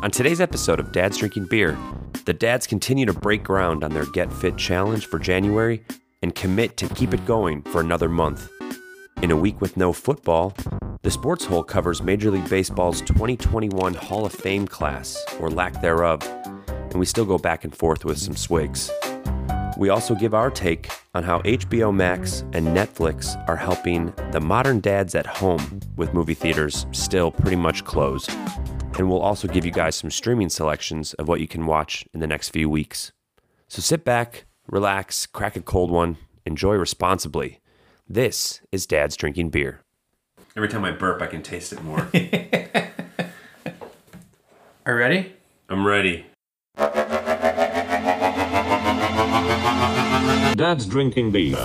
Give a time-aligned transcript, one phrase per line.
[0.00, 1.76] On today's episode of Dad's Drinking Beer,
[2.24, 5.82] the dads continue to break ground on their Get Fit challenge for January
[6.22, 8.48] and commit to keep it going for another month.
[9.22, 10.54] In a week with no football,
[11.02, 16.22] the Sports Hole covers Major League Baseball's 2021 Hall of Fame class, or lack thereof,
[16.68, 18.92] and we still go back and forth with some swigs.
[19.76, 24.78] We also give our take on how HBO Max and Netflix are helping the modern
[24.78, 28.30] dads at home with movie theaters still pretty much closed.
[28.98, 32.18] And we'll also give you guys some streaming selections of what you can watch in
[32.18, 33.12] the next few weeks.
[33.68, 37.60] So sit back, relax, crack a cold one, enjoy responsibly.
[38.08, 39.82] This is Dad's Drinking Beer.
[40.56, 42.08] Every time I burp, I can taste it more.
[44.84, 45.32] Are you ready?
[45.68, 46.26] I'm ready.
[50.56, 51.56] Dad's drinking beer.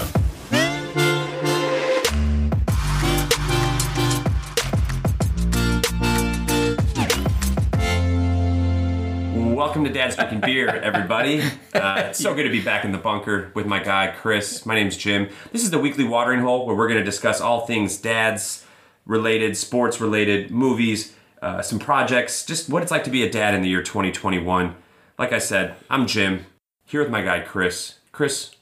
[9.53, 11.43] Welcome to Dad's Drinking Beer, everybody.
[11.75, 14.65] Uh, it's so good to be back in the bunker with my guy, Chris.
[14.65, 15.29] My name's Jim.
[15.51, 18.65] This is the weekly watering hole where we're going to discuss all things dads
[19.05, 23.53] related, sports related, movies, uh, some projects, just what it's like to be a dad
[23.53, 24.75] in the year 2021.
[25.19, 26.47] Like I said, I'm Jim,
[26.83, 27.99] here with my guy, Chris.
[28.11, 28.55] Chris,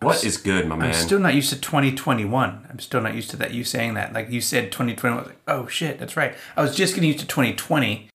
[0.00, 0.90] what is good, my man?
[0.90, 2.68] I'm still not used to 2021.
[2.70, 3.52] I'm still not used to that.
[3.52, 5.18] You saying that, like you said, 2021.
[5.18, 6.36] I was like, oh shit, that's right.
[6.56, 8.10] I was just getting used to 2020.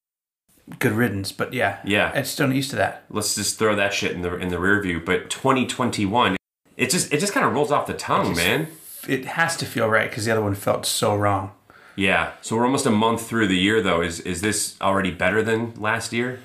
[0.80, 2.12] Good riddance, but yeah, Yeah.
[2.14, 3.04] I'm still not used to that.
[3.10, 5.00] Let's just throw that shit in the in the rear view.
[5.04, 6.38] But 2021,
[6.78, 8.68] it just it just kind of rolls off the tongue, man.
[9.08, 11.52] It has to feel right because the other one felt so wrong.
[11.96, 12.32] Yeah.
[12.42, 14.02] So we're almost a month through the year, though.
[14.02, 16.40] Is is this already better than last year?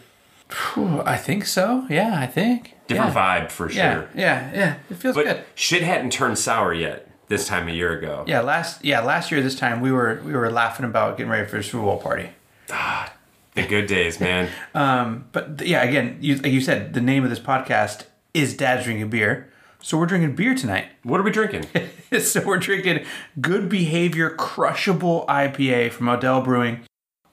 [0.76, 1.86] I think so.
[1.90, 2.74] Yeah, I think.
[2.86, 3.40] Different yeah.
[3.46, 3.82] vibe for sure.
[3.82, 4.74] Yeah, yeah, yeah.
[4.90, 5.44] It feels But good.
[5.56, 8.24] shit hadn't turned sour yet this time a year ago.
[8.26, 11.48] Yeah, last yeah last year this time we were we were laughing about getting ready
[11.48, 12.30] for the Super Bowl party.
[12.70, 13.12] Ah,
[13.56, 14.48] The good days, man.
[14.74, 18.04] um, But yeah, again, you, like you said, the name of this podcast
[18.34, 19.50] is Dad's Drinking Beer.
[19.80, 20.86] So we're drinking beer tonight.
[21.04, 21.64] what are we drinking?
[22.20, 23.04] so we're drinking
[23.40, 26.80] Good Behavior Crushable IPA from Odell Brewing.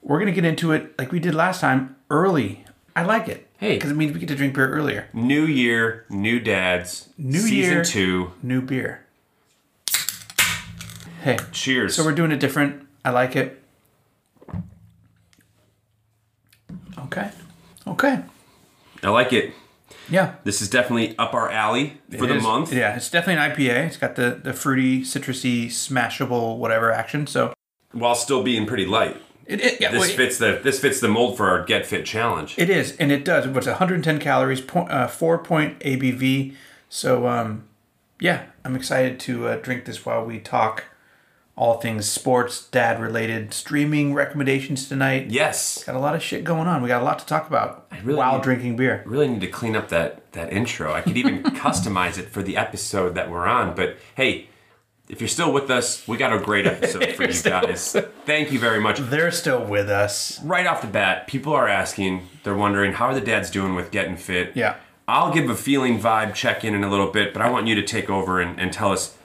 [0.02, 2.66] We're gonna get into it like we did last time, early.
[2.96, 3.48] I like it.
[3.58, 3.76] Hey.
[3.76, 5.08] because it means we get to drink beer earlier.
[5.14, 7.10] new year, new dads.
[7.18, 7.84] New season year.
[7.84, 8.32] two.
[8.44, 9.06] New beer.
[11.22, 11.96] Hey, Cheers.
[11.96, 12.86] so we're doing it different.
[13.06, 13.63] I like it.
[16.98, 17.30] Okay.
[17.88, 18.22] Okay.
[19.04, 19.54] I like it.
[20.10, 20.36] Yeah.
[20.44, 22.74] This is definitely up our alley for It the is- month.
[22.74, 23.88] Yeah, it's definitely an IPA.
[23.88, 27.28] It's got the the fruity, citrusy, smashable, whatever action.
[27.28, 27.54] So
[27.92, 29.22] While still being pretty light.
[29.46, 32.06] it, it yeah, This well, fits the this fits the mold for our Get Fit
[32.06, 32.56] challenge.
[32.58, 33.48] It is, and it does.
[33.48, 36.56] What's 110 calories, point, uh, four point ABV.
[36.90, 37.64] So, um,
[38.20, 40.86] yeah, I'm excited to uh, drink this while we talk
[41.56, 45.30] all things sports, dad related, streaming recommendations tonight.
[45.30, 45.84] yes.
[45.84, 46.82] Got a lot of shit going on.
[46.82, 49.04] We got a lot to talk about really while need- drinking beer.
[49.06, 50.92] really need to clean up that that intro.
[50.94, 53.76] I could even customize it for the episode that we're on.
[53.76, 54.48] But hey,
[55.08, 57.96] if you're still with us, we got a great episode for you guys.
[58.26, 58.98] Thank you very much.
[59.00, 60.42] They're still with us.
[60.44, 63.92] Right off the bat, people are asking, they're wondering how are the dads doing with
[63.92, 64.54] getting fit.
[64.56, 64.78] Yeah.
[65.08, 67.76] I'll give a feeling vibe check in in a little bit, but I want you
[67.76, 69.16] to take over and, and tell us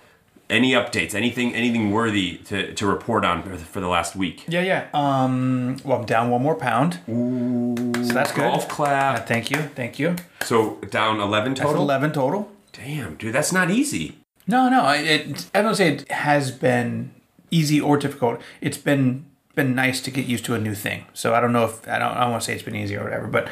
[0.50, 4.44] any updates, anything anything worthy to, to report on for the, for the last week.
[4.48, 4.86] Yeah, yeah.
[4.94, 6.94] Um, well, I'm down one more pound.
[7.06, 8.42] so that's good.
[8.42, 10.16] Golf Uh, thank you, thank you.
[10.42, 11.82] So down 11 That's total?
[11.82, 12.50] 11 total.
[12.72, 14.18] Damn, dude, that's not easy.
[14.46, 14.82] No, no.
[14.82, 17.10] I- It, I don't say it has been
[17.50, 18.40] easy or difficult.
[18.60, 21.04] It's been been nice to get used to a new thing.
[21.14, 22.12] So I don't know if I don't.
[22.16, 23.26] I want to say it's been easy or whatever.
[23.26, 23.48] But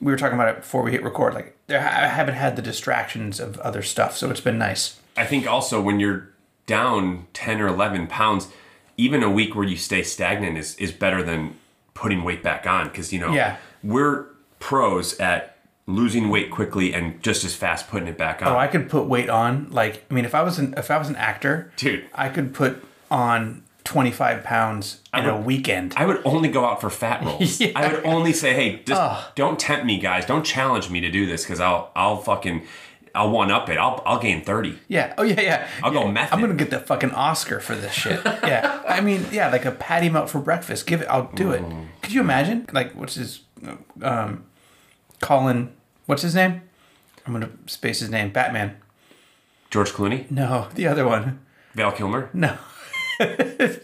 [0.00, 1.32] we were talking about it before we hit record.
[1.34, 4.16] Like there, I haven't had the distractions of other stuff.
[4.16, 5.00] So it's been nice.
[5.20, 6.28] I think also when you're
[6.66, 8.48] down 10 or 11 pounds,
[8.96, 11.56] even a week where you stay stagnant is, is better than
[11.94, 12.88] putting weight back on.
[12.88, 13.56] Because, you know, Yeah.
[13.82, 14.26] we're
[14.58, 18.48] pros at losing weight quickly and just as fast putting it back on.
[18.52, 19.68] Oh, I could put weight on.
[19.70, 22.04] Like I mean, if I was an if I was an actor, Dude.
[22.14, 25.94] I could put on twenty five pounds in a weekend.
[25.96, 27.58] I would only go out for fat rolls.
[27.60, 27.72] Yeah.
[27.74, 30.26] I would only say, hey, just don't tempt me, guys.
[30.26, 32.62] Don't challenge me to do this because I'll I'll fucking
[33.14, 33.76] I'll one up it.
[33.78, 34.78] I'll I'll gain thirty.
[34.88, 35.14] Yeah.
[35.18, 35.68] Oh yeah, yeah.
[35.82, 36.10] I'll go Yeah.
[36.12, 36.34] method.
[36.34, 38.20] I'm gonna get the fucking Oscar for this shit.
[38.24, 38.82] yeah.
[38.88, 40.86] I mean, yeah, like a patty melt for breakfast.
[40.86, 41.06] Give it.
[41.08, 41.62] I'll do it.
[41.62, 41.86] Mm.
[42.02, 42.66] Could you imagine?
[42.72, 43.40] Like, what's his,
[44.02, 44.44] um,
[45.20, 45.72] Colin?
[46.06, 46.62] What's his name?
[47.26, 48.30] I'm gonna space his name.
[48.30, 48.76] Batman.
[49.70, 51.38] George Clooney, No, the other one.
[51.74, 52.58] Val Kilmer, No.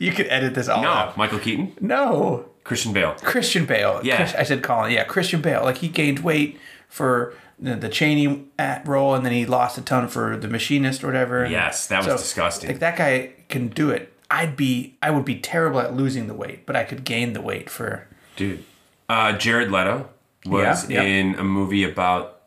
[0.01, 1.17] you could edit this all no, out.
[1.17, 2.47] Michael Keaton, No.
[2.65, 3.15] Christian Bale.
[3.23, 4.01] Christian Bale.
[4.03, 4.17] Yeah.
[4.17, 4.91] Chris- I said Colin.
[4.91, 5.63] Yeah, Christian Bale.
[5.63, 6.59] Like he gained weight
[6.89, 8.47] for the, the Cheney
[8.85, 11.47] role, and then he lost a ton for the machinist or whatever.
[11.47, 12.71] Yes, that was disgusting.
[12.71, 14.13] Like that guy can do it.
[14.31, 17.41] I'd be, I would be terrible at losing the weight, but I could gain the
[17.41, 18.07] weight for.
[18.35, 18.65] Dude,
[19.09, 20.09] Uh, Jared Leto
[20.45, 21.09] was Yeah, yeah.
[21.09, 22.41] in a movie about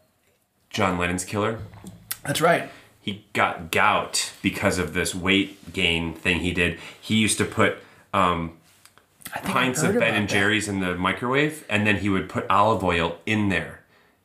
[0.70, 1.60] John Lennon's killer.
[2.26, 2.70] That's right.
[3.02, 6.78] He got gout because of this weight gain thing he did.
[7.00, 7.78] He used to put
[8.14, 8.58] um,
[9.44, 10.34] pints of Ben and that.
[10.34, 13.79] Jerry's in the microwave, and then he would put olive oil in there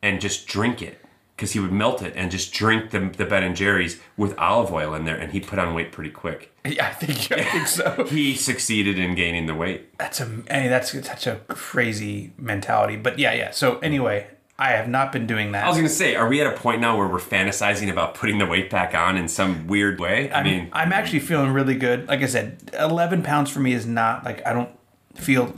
[0.05, 1.01] and just drink it
[1.35, 4.73] because he would melt it and just drink the, the Ben and Jerry's with olive
[4.73, 6.53] oil in there, and he put on weight pretty quick.
[6.65, 8.05] Yeah, I think I think so.
[8.09, 9.99] He succeeded in gaining the weight.
[9.99, 12.97] That's a I mean, that's such a crazy mentality.
[12.97, 13.51] But yeah, yeah.
[13.51, 14.29] So anyway,
[14.59, 15.65] I have not been doing that.
[15.65, 18.39] I was gonna say, are we at a point now where we're fantasizing about putting
[18.39, 20.31] the weight back on in some weird way?
[20.31, 22.07] I mean, I'm actually feeling really good.
[22.09, 24.71] Like I said, 11 pounds for me is not like I don't
[25.15, 25.55] feel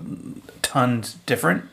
[0.62, 1.64] tons different.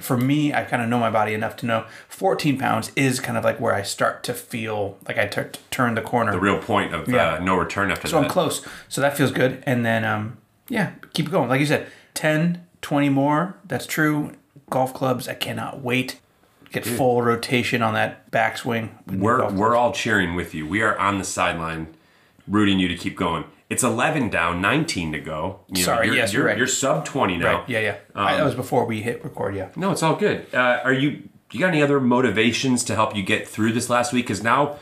[0.00, 3.36] For me, I kind of know my body enough to know 14 pounds is kind
[3.38, 5.26] of like where I start to feel like I
[5.70, 6.32] turn the corner.
[6.32, 7.34] the real point of Yeah.
[7.34, 8.24] uh, no return after so that.
[8.24, 8.66] I'm close.
[8.88, 9.62] So that feels good.
[9.66, 10.38] And then, um,
[10.68, 11.48] yeah, keep going.
[11.48, 13.56] Like you said, 10, 20 more.
[13.66, 14.32] That's true.
[14.70, 16.20] Golf clubs, I cannot wait.
[16.72, 18.88] Get full rotation on that backswing.
[19.06, 20.66] We're we're all cheering with you.
[20.66, 21.94] We are on the sideline,
[22.48, 23.44] rooting you to keep going.
[23.70, 25.60] It's 11 down, 19 to go.
[25.68, 26.58] You Sorry, you're, yes, you're, you're right.
[26.58, 27.60] You're sub 20 now.
[27.60, 27.68] Right.
[27.68, 27.96] Yeah, yeah.
[28.14, 29.56] I, that was before we hit record.
[29.56, 29.68] Yeah.
[29.74, 30.46] No, it's all good.
[30.52, 31.28] Uh, are you?
[31.50, 34.26] You got any other motivations to help you get through this last week?
[34.26, 34.76] Because now,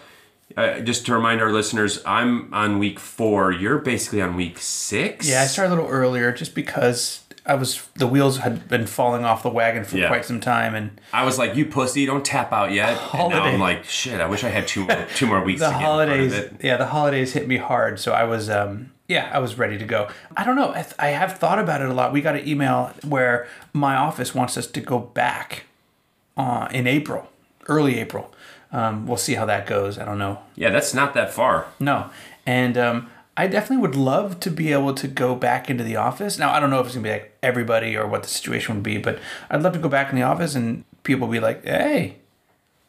[0.56, 3.52] uh, just to remind our listeners, I'm on week four.
[3.52, 5.28] You're basically on week six.
[5.28, 9.24] Yeah, I started a little earlier just because I was the wheels had been falling
[9.24, 10.06] off the wagon for Yeah.
[10.08, 13.42] quite some time, and I was like, "You pussy, don't tap out yet." And now
[13.44, 15.80] I'm like, "Shit, I wish I had two more, two more weeks the to get
[15.80, 18.92] in front of holidays, it." yeah, the holidays hit me hard, so I was, um,
[19.08, 20.08] yeah, I was ready to go.
[20.36, 22.12] I don't know, I, th- I have thought about it a lot.
[22.12, 25.64] We got an email where my office wants us to go back
[26.36, 27.28] uh, in April,
[27.68, 28.32] early April.
[28.72, 29.98] Um, we'll see how that goes.
[29.98, 30.38] I don't know.
[30.54, 31.66] Yeah, that's not that far.
[31.78, 32.08] No.
[32.46, 36.38] And um, I definitely would love to be able to go back into the office.
[36.38, 38.74] Now, I don't know if it's going to be like everybody or what the situation
[38.74, 39.18] would be, but
[39.50, 42.16] I'd love to go back in the office and people be like, hey,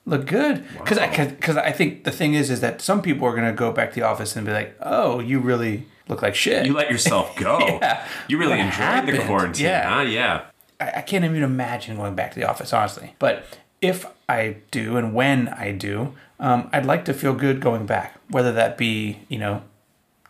[0.06, 0.66] look good.
[0.78, 3.54] Because I, cause I think the thing is, is that some people are going to
[3.54, 6.66] go back to the office and be like, oh, you really look like shit.
[6.66, 7.60] You let yourself go.
[7.60, 8.06] Yeah.
[8.28, 9.18] You really What enjoyed happened?
[9.20, 9.96] the quarantine, Yeah.
[9.96, 10.02] huh?
[10.02, 10.42] Yeah.
[10.82, 13.16] I, I can't even imagine going back to the office, honestly.
[13.18, 13.46] But
[13.80, 18.16] if I do and when I do, um, I'd like to feel good going back,
[18.30, 19.62] whether that be, you know,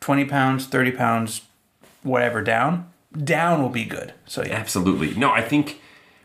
[0.03, 1.41] 20 pounds, 30 pounds,
[2.03, 2.91] whatever down.
[3.23, 4.13] Down will be good.
[4.25, 4.53] So, yeah.
[4.55, 5.13] Absolutely.
[5.15, 5.79] No, I think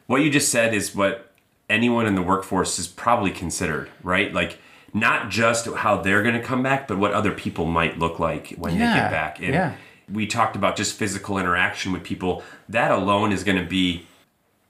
[0.06, 1.30] what you just said is what
[1.70, 4.32] anyone in the workforce is probably considered, right?
[4.34, 4.58] Like
[4.92, 8.48] not just how they're going to come back, but what other people might look like
[8.58, 9.38] when they Yeah, get back.
[9.38, 9.74] And yeah.
[10.12, 12.42] we talked about just physical interaction with people.
[12.68, 14.06] That alone is going to be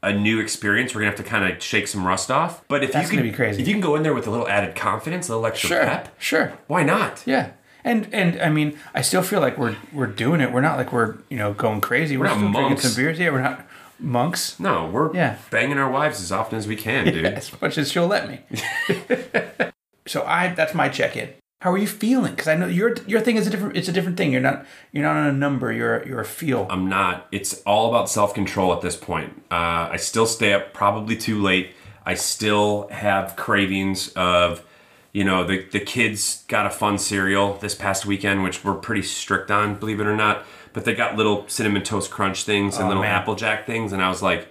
[0.03, 0.95] a new experience.
[0.95, 2.63] We're gonna have to kind of shake some rust off.
[2.69, 3.61] But if That's you can, gonna be crazy.
[3.63, 5.85] if you can go in there with a little added confidence, a little extra Sure.
[5.85, 6.53] pep, Sure.
[6.69, 7.23] why not?
[7.27, 7.51] Yeah.
[7.85, 10.53] And and I mean, I still feel like we're we're doing it.
[10.53, 12.17] We're not like we're you know going crazy.
[12.17, 13.19] We're, not still drinking some beers.
[13.19, 13.67] Yeah, we're not
[14.01, 14.59] monks.
[14.61, 15.39] No, we're Yeah.
[15.51, 17.25] banging our wives as often as we can, dude.
[17.27, 18.41] as much as she'll let me.
[20.07, 21.31] so I that's my check-in.
[21.61, 22.33] How are you feeling?
[22.33, 23.77] Because I know your your thing is a different.
[23.77, 24.31] It's a different thing.
[24.33, 25.73] You're not you're not on a number.
[25.73, 26.67] You're you're a feel.
[26.71, 27.27] I'm not.
[27.33, 29.43] It's all about self control at this point.
[29.51, 31.73] Uh, I still stay up probably too late.
[32.07, 34.65] I still have cravings of,
[35.13, 39.03] you know, the, the kids got a fun cereal this past weekend, which we're pretty
[39.03, 40.45] strict on, believe it or not.
[40.73, 43.15] But they got little cinnamon toast crunch things and Oh, little man.
[43.15, 43.93] Applejack things.
[43.93, 44.49] And I was like,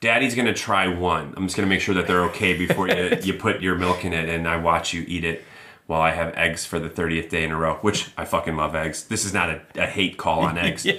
[0.00, 1.34] Daddy's going to try one.
[1.36, 4.04] I'm just going to make sure that they're okay before you, you put your milk
[4.04, 5.44] in it and I watch you eat it
[5.86, 8.74] while I have eggs for the 30th day in a row, which I fucking love
[8.74, 9.04] eggs.
[9.04, 10.86] This is not a, a hate call on eggs.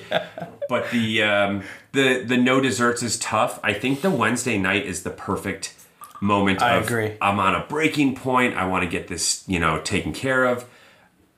[0.69, 3.57] But the um, the the no desserts is tough.
[3.63, 5.69] I think the Wednesday night is the perfect
[6.21, 7.17] moment I of agree.
[7.21, 8.55] I'm on a breaking point.
[8.55, 10.65] I want to get this, you know, taken care of.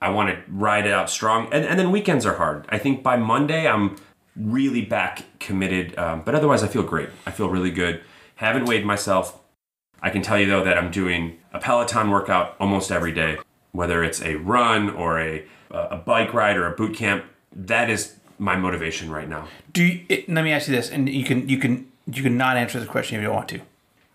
[0.02, 1.50] I want to ride it out strong.
[1.52, 2.66] And and then weekends are hard.
[2.70, 3.98] I think by Monday I'm
[4.36, 5.98] really back committed.
[5.98, 7.10] Um, but otherwise I feel great.
[7.26, 8.02] I feel really good.
[8.36, 9.40] Haven't weighed myself.
[10.02, 13.38] I can tell you though that I'm doing a Peloton workout almost every day,
[13.74, 17.26] whether it's a run or a a bike ride or a boot camp.
[17.54, 19.48] That is my motivation right now.
[19.74, 22.38] Do you, it, let me ask you this, and you can you can you can
[22.38, 23.62] not answer this question if you don't want to.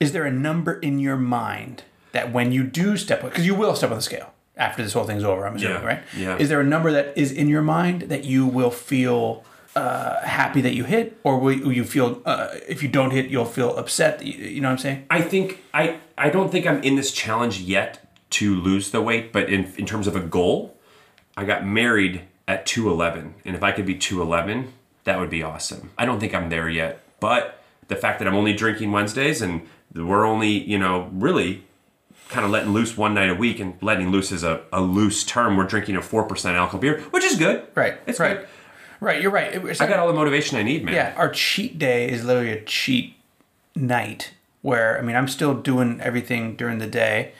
[0.04, 1.82] Is there a number in your mind
[2.12, 4.92] that when you do step on, because you will step on the scale after this
[4.92, 6.02] whole thing's over, I'm assuming, Yeah, right?
[6.16, 6.36] yeah.
[6.38, 9.44] Is there a number that is in your mind that you will feel
[9.74, 13.44] uh, happy that you hit, or will you- feel uh, if you don't hit, you'll
[13.44, 14.22] feel upset?
[14.24, 15.06] You, you know what I'm saying?
[15.10, 18.06] I think I I don't think I'm in this challenge yet
[18.38, 20.76] to lose the weight, but in in terms of a goal,
[21.36, 24.72] I got married at 211, and if I could be 211,
[25.04, 25.90] that would be awesome.
[25.98, 29.62] I don't think I'm there yet, but the fact that I'm only drinking Wednesdays and
[29.92, 31.64] we're only, you know, really
[32.28, 35.24] kind of letting loose one night a week and letting loose is a, a loose
[35.24, 35.56] term.
[35.56, 37.66] We're drinking a 4% alcohol beer, which is good.
[37.74, 37.94] Right.
[38.06, 38.38] It's right.
[38.38, 38.48] good.
[39.00, 39.20] Right.
[39.20, 39.52] You're right.
[39.54, 40.94] It- I got all the motivation I need, man.
[40.94, 41.14] yeah.
[41.16, 43.14] Our cheat day is literally a cheat
[43.76, 47.32] night where I mean I'm still doing everything during the day,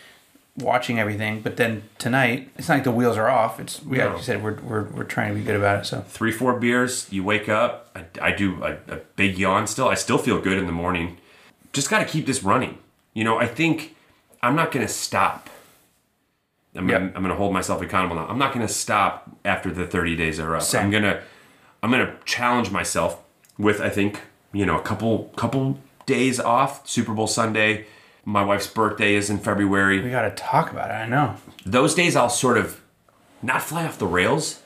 [0.59, 3.59] watching everything, but then tonight it's not like the wheels are off.
[3.59, 4.09] It's we No.
[4.09, 5.87] like you said we're, we're we're trying to be good about it.
[5.87, 7.91] So Three, four beers, you wake up.
[7.97, 9.89] I, I do a, a big yawn still.
[9.89, 11.17] I still feel good in the morning.
[11.75, 12.79] Just got to keep this running.
[13.13, 13.95] You know, I think
[14.43, 15.51] I'm not going to stop.
[16.77, 16.99] I'm, Yep.
[17.01, 18.27] gonna, I'm gonna hold myself accountable now.
[18.27, 20.63] I'm not gonna stop after the 30 days are up.
[20.63, 20.87] Same.
[20.87, 21.23] I'm gonna
[21.85, 23.23] I'm gonna challenge myself
[23.59, 26.85] with I think you know a couple couple days off.
[26.89, 27.87] Super Bowl Sunday.
[28.25, 30.01] My wife's birthday is in February.
[30.03, 30.95] we got to talk about it.
[30.95, 31.37] I know.
[31.65, 32.81] those days I'll sort of
[33.41, 34.61] not fly off the rails,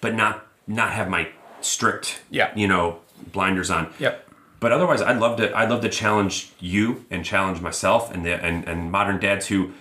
[0.00, 1.28] but not not have my
[1.60, 2.52] strict Yeah.
[2.56, 3.00] you know
[3.32, 3.92] blinders on.
[3.98, 4.29] Yep.
[4.60, 5.56] But otherwise, I'd love to.
[5.56, 9.72] I'd love to challenge you and challenge myself and the and, and modern dads who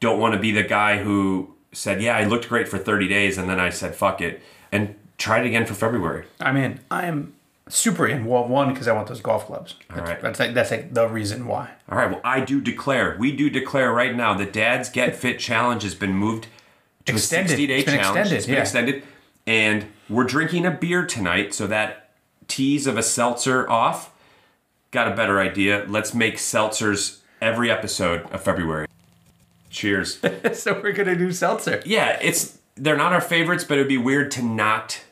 [0.00, 3.38] don't want to be the guy who said, "Yeah, I looked great for 30 days,"
[3.38, 4.42] and then I said, "Fuck it,"
[4.72, 6.26] and try it again for February.
[6.40, 6.80] I'm in.
[6.90, 7.34] I'm
[7.68, 8.24] super in.
[8.24, 9.74] Well, one because I want those golf clubs.
[9.88, 10.20] That's, right.
[10.20, 11.70] that's like that's like the reason why.
[11.88, 12.10] All right.
[12.10, 13.16] Well, I do declare.
[13.18, 14.34] We do declare right now.
[14.34, 16.48] The Dads Get Fit Challenge has been moved
[17.06, 17.46] to Extended.
[17.46, 18.00] a 60 day challenge.
[18.00, 18.60] extended, it's been yeah.
[18.60, 19.02] extended,
[19.46, 21.54] and we're drinking a beer tonight.
[21.54, 22.10] So that
[22.48, 24.12] tease of a seltzer off.
[24.96, 25.84] Got a better idea.
[25.86, 28.86] Let's make seltzers every episode of February.
[29.68, 30.18] Cheers.
[30.54, 31.82] so we're gonna do seltzer.
[31.84, 35.02] yeah, it's they're not our favorites, but it'd be weird to not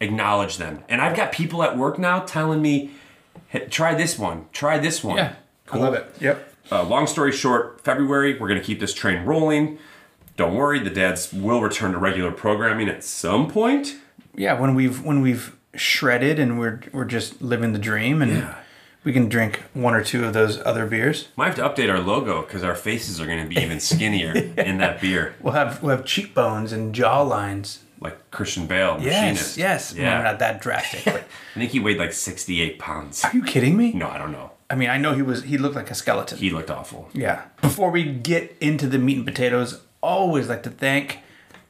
[0.00, 0.82] acknowledge them.
[0.88, 2.90] And I've got people at work now telling me,
[3.46, 4.46] hey, "Try this one.
[4.50, 5.34] Try this one." Yeah,
[5.70, 6.12] I love it.
[6.18, 6.52] Yep.
[6.72, 9.78] Uh, long story short, February, we're to keep this train rolling.
[10.36, 13.94] Don't worry, the dads will return to regular programming at some point.
[14.34, 18.54] Yeah, when we've when we've shredded and we're we're just living the dream and Yeah.
[19.04, 21.28] We can drink one or two of those other beers.
[21.36, 24.32] Might have to update our logo because our faces are going to be even skinnier
[24.32, 27.80] in that beer, We'll have we'll have cheekbones and jaw lines.
[28.00, 29.56] like Christian Bale, Yes, machinist.
[29.56, 29.94] yes.
[29.94, 30.14] yeah.
[30.16, 31.04] Well, not that drastic.
[31.04, 31.24] but-
[31.56, 33.24] I think he weighed like sixty-eight pounds.
[33.24, 33.92] are you kidding me?
[33.92, 34.52] No, I don't know.
[34.70, 36.38] I mean, I know he was he looked like a skeleton.
[36.38, 37.08] He looked awful.
[37.12, 37.42] Yeah.
[37.60, 41.18] Before we get into the meat and potatoes, always like to thank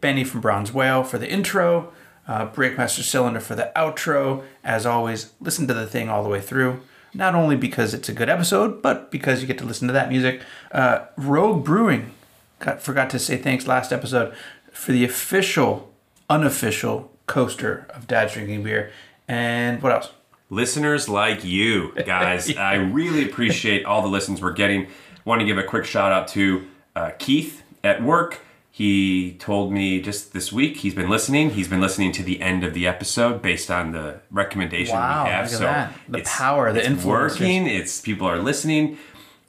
[0.03, 1.93] Benny from Bronze Whale for the intro,
[2.29, 4.45] uh, Breakmaster Cylinder for the outro.
[4.63, 6.81] As always, listen to the thing all the way through.
[7.13, 10.09] Not only because it's a good episode, but because you get to listen to that
[10.09, 10.43] music.
[10.71, 12.13] Uh, Rogue Brewing,
[12.61, 14.33] got, forgot to say thanks last episode
[14.73, 15.93] for the official,
[16.29, 18.91] unofficial coaster of Dad's Drinking Beer.
[19.27, 20.11] And what else?
[20.53, 24.89] listeners like you guys i really appreciate all the listens we're getting
[25.25, 30.01] want to give a quick shout out to uh, keith at work he told me
[30.01, 33.43] just this week he's been listening he's been listening to the end of the episode
[33.43, 35.93] based on the recommendation Wow, we have look at so that.
[36.09, 38.99] The it's- power, the it's working it's people are listening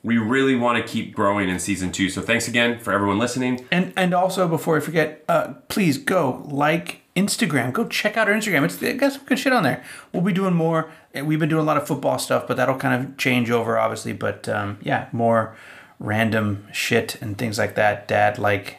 [0.04, 3.66] we really want to keep growing in season two so thanks again for everyone listening
[3.72, 7.72] And and also before I forget, uh, please go like Instagram.
[7.74, 8.64] Go check out our Instagram.
[8.64, 9.84] It's it got some good shit on there.
[10.14, 10.90] We'll be doing more.
[11.14, 14.14] We've been doing a lot of football stuff, but that'll kind of change over, obviously.
[14.14, 15.56] But um, yeah, more
[16.00, 18.08] random shit and things like that.
[18.08, 18.78] Dad like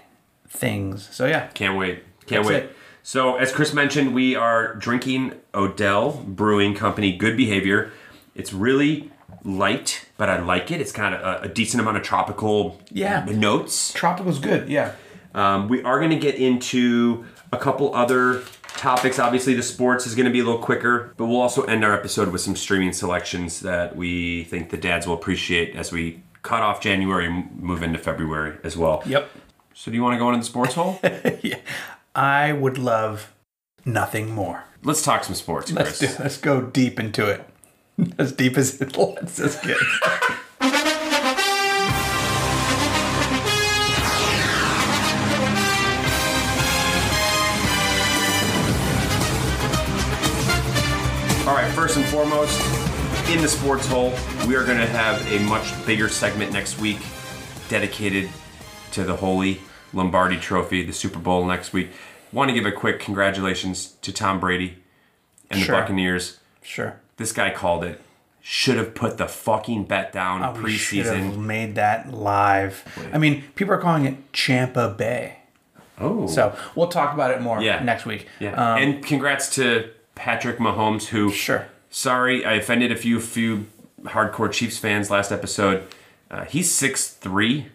[0.52, 1.09] things.
[1.12, 2.04] So yeah, Can't wait.
[2.26, 2.62] Can't That's wait.
[2.64, 2.76] it.
[3.04, 7.90] So, as Chris mentioned, we are drinking Odell Brewing Company Good Behavior.
[8.37, 9.11] It's really
[9.42, 10.80] light, but I like it.
[10.80, 13.25] It's kind of a, a decent amount of tropical Yeah.
[13.25, 13.92] notes.
[13.92, 14.68] tropical's good.
[14.68, 14.92] Yeah.
[15.35, 18.42] Um, we are going to get into a couple other
[18.76, 19.18] topics.
[19.18, 21.92] Obviously, the sports is going to be a little quicker, but we'll also end our
[21.94, 26.62] episode with some streaming selections that we think the dads will appreciate as we cut
[26.62, 29.02] off January and move into February as well.
[29.06, 29.28] Yep.
[29.75, 30.99] So, do you want to go into the sports hole?
[31.43, 31.59] yeah.
[32.14, 33.33] I would love
[33.85, 34.64] nothing more.
[34.85, 36.09] Let's talk some sports, Let's do.
[36.19, 37.45] Let's go deep into it.
[38.19, 39.76] As deep as it lets us get.
[51.47, 52.59] All right, first and foremost,
[53.29, 54.12] in the sports hole,
[54.47, 56.99] we are going to have a much bigger segment next week
[57.69, 58.31] dedicated
[58.92, 59.61] to the Holy
[59.92, 61.90] Lombardi Trophy, the Super Bowl next week.
[62.32, 64.78] Want to give a quick congratulations to Tom Brady
[65.50, 65.76] and Sure.
[65.76, 66.38] the Buccaneers.
[66.62, 67.00] Sure.
[67.16, 68.00] This guy called it.
[68.40, 71.37] Should have put the fucking bet down Oh, We should have preseason.
[71.38, 72.82] made that live.
[73.12, 75.38] I mean, people are calling it Champa Bay.
[76.00, 77.82] Oh, So we'll talk about it more Yeah.
[77.84, 78.26] next week.
[78.40, 78.52] yeah.
[78.54, 81.66] Um, and congrats to Patrick Mahomes, who sure.
[81.90, 83.66] Sorry, I offended a few few
[84.04, 85.84] hardcore Chiefs fans last episode.
[86.30, 87.66] Uh, he's six three,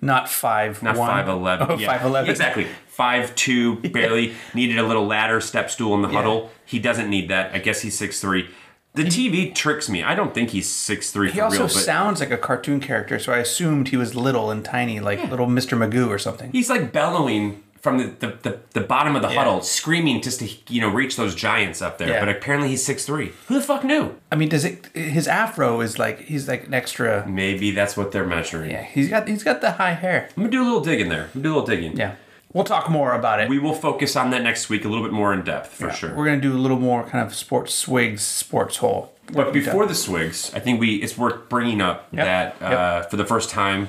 [0.00, 0.82] Not five.
[0.82, 1.66] not five eleven.
[1.70, 2.30] Oh, five eleven.
[2.30, 3.76] Exactly, five two.
[3.90, 6.50] Barely needed a little ladder step stool in the huddle.
[6.64, 7.54] He doesn't need that.
[7.54, 8.48] I guess he's six three.
[8.94, 10.02] The TV tricks me.
[10.02, 12.80] I don't think he's six three He for also real, but sounds like a cartoon
[12.80, 15.78] character, so I assumed he was little and tiny, like little Mr.
[15.78, 16.50] Magoo or something.
[16.50, 19.36] he's like bellowing from the, the, the, the bottom of the Yeah.
[19.38, 22.08] huddle screaming just to you know reach those giants up there.
[22.08, 22.20] Yeah.
[22.20, 23.32] But apparently he's six three.
[23.48, 24.16] Who the fuck knew?
[24.30, 24.86] I mean, does it?
[24.94, 27.26] His afro is like he's like an extra.
[27.26, 28.70] Maybe that's what they're measuring.
[28.70, 30.28] Yeah, he's got he's got the high hair.
[30.36, 31.24] I'm gonna do a little digging there.
[31.34, 31.96] I'm gonna do a little digging.
[31.96, 32.16] Yeah,
[32.52, 33.48] we'll talk more about it.
[33.48, 36.14] We will focus on that next week a little bit more in depth for sure.
[36.14, 39.12] We're gonna do a little more kind of sports swigs, sports hole.
[39.32, 42.24] But before the swigs, I think we it's worth bringing up Yep.
[42.26, 42.70] that uh,
[43.02, 43.10] Yep.
[43.12, 43.88] for the first time,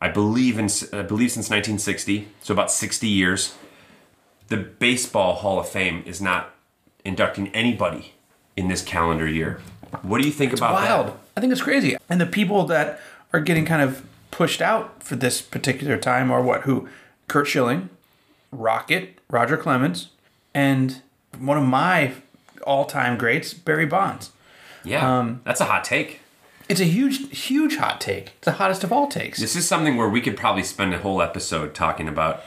[0.00, 3.54] I believe in I believe since 1960, so about 60 years,
[4.48, 6.54] the Baseball Hall of Fame is not
[7.04, 8.14] inducting anybody
[8.56, 9.60] in this calendar year.
[10.02, 10.88] What do you think about that?
[10.90, 11.06] wild.
[11.08, 11.18] that?
[11.36, 11.96] I think it's crazy.
[12.08, 13.00] And the people that
[13.32, 16.62] are getting kind of pushed out for this particular time are what?
[16.62, 16.88] Who?
[17.28, 17.88] Curt Schilling,
[18.52, 20.08] Rocket, Roger Clemens,
[20.52, 21.00] and
[21.38, 22.12] one of my
[22.66, 24.30] all-time greats, Barry Bonds.
[24.84, 26.20] Yeah, Um, that's a hot take.
[26.68, 28.32] It's a huge, huge hot take.
[28.38, 29.38] It's the hottest of all takes.
[29.38, 32.42] This is something where we could probably spend a whole episode talking about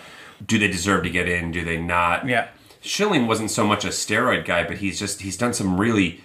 [0.46, 2.28] do they deserve to get in, do they not?
[2.28, 2.50] Yeah.
[2.82, 6.24] Schilling wasn't so much a steroid guy, but he's just he's done some really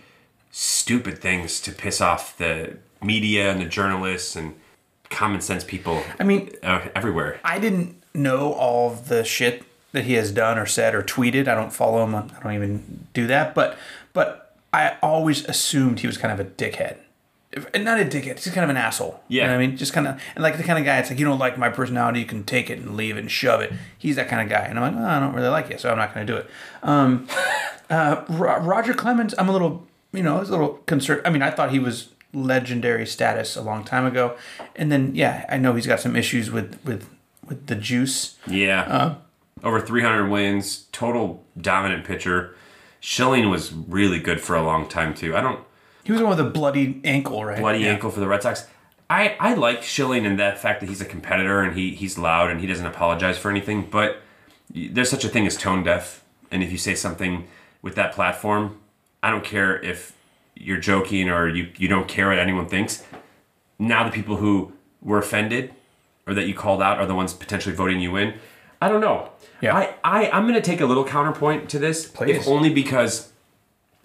[0.50, 4.54] stupid things to piss off the media and the journalists and
[5.10, 7.40] common sense people I mean, uh, everywhere.
[7.44, 11.48] I didn't know all of the shit that he has done or said or tweeted.
[11.48, 12.14] I don't follow him.
[12.14, 13.54] I don't even do that.
[13.54, 13.76] But
[14.12, 16.96] but I always assumed he was kind of a dickhead.
[17.74, 19.20] And not a dickhead, he's kind of an asshole.
[19.28, 19.46] You Yeah.
[19.48, 19.76] know what I mean?
[19.76, 21.68] Just kind of, and like the kind of guy, it's like, you don't like my
[21.68, 23.72] personality, you can take it and leave it and shove it.
[23.98, 24.64] He's that kind of guy.
[24.66, 26.38] And I'm like, well, I don't really like you, so I'm not going to do
[26.38, 26.50] it.
[26.82, 27.28] Um,
[27.90, 31.20] uh, Roger Clemens, I'm a little, you know, I was a little concerned.
[31.26, 34.34] I mean, I thought he was legendary status a long time ago.
[34.74, 37.06] And then, yeah, I know he's got some issues with, with,
[37.46, 38.36] with the juice.
[38.46, 38.80] Yeah.
[38.82, 39.14] Uh,
[39.62, 42.56] Over 300 wins, total dominant pitcher.
[43.00, 45.36] Schilling was really good for a long time too.
[45.36, 45.60] I don't
[46.04, 47.58] He was the one with a bloody ankle, right?
[47.58, 47.92] bloody Yeah.
[47.92, 48.66] ankle for the Red Sox.
[49.08, 52.50] I, I like Schilling in that fact that he's a competitor and he, he's loud
[52.50, 54.22] and he doesn't apologize for anything, but
[54.74, 56.24] there's such a thing as tone deaf.
[56.50, 57.46] And if you say something
[57.82, 58.78] with that platform,
[59.22, 60.16] I don't care if
[60.54, 63.04] you're joking or you, you don't care what anyone thinks.
[63.78, 65.74] Now the people who were offended
[66.26, 68.34] or that you called out are the ones potentially voting you in.
[68.80, 69.30] I don't know.
[69.60, 69.76] Yeah.
[69.76, 72.36] I, I, I'm going to take a little counterpoint to this, Please.
[72.36, 73.31] if only because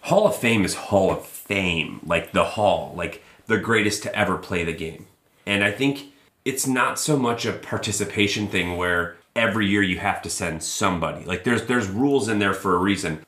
[0.02, 4.38] Hall of Fame is Hall of Fame, like the Hall, like the greatest to ever
[4.38, 5.08] play the game.
[5.46, 6.06] And I think
[6.46, 11.26] it's not so much a participation thing where every year you have to send somebody.
[11.26, 13.20] Like there's there's rules in there for a reason.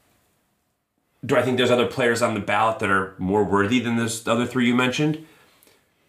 [1.25, 4.25] Do I think there's other players on the ballot that are more worthy than those
[4.27, 5.25] other three you mentioned?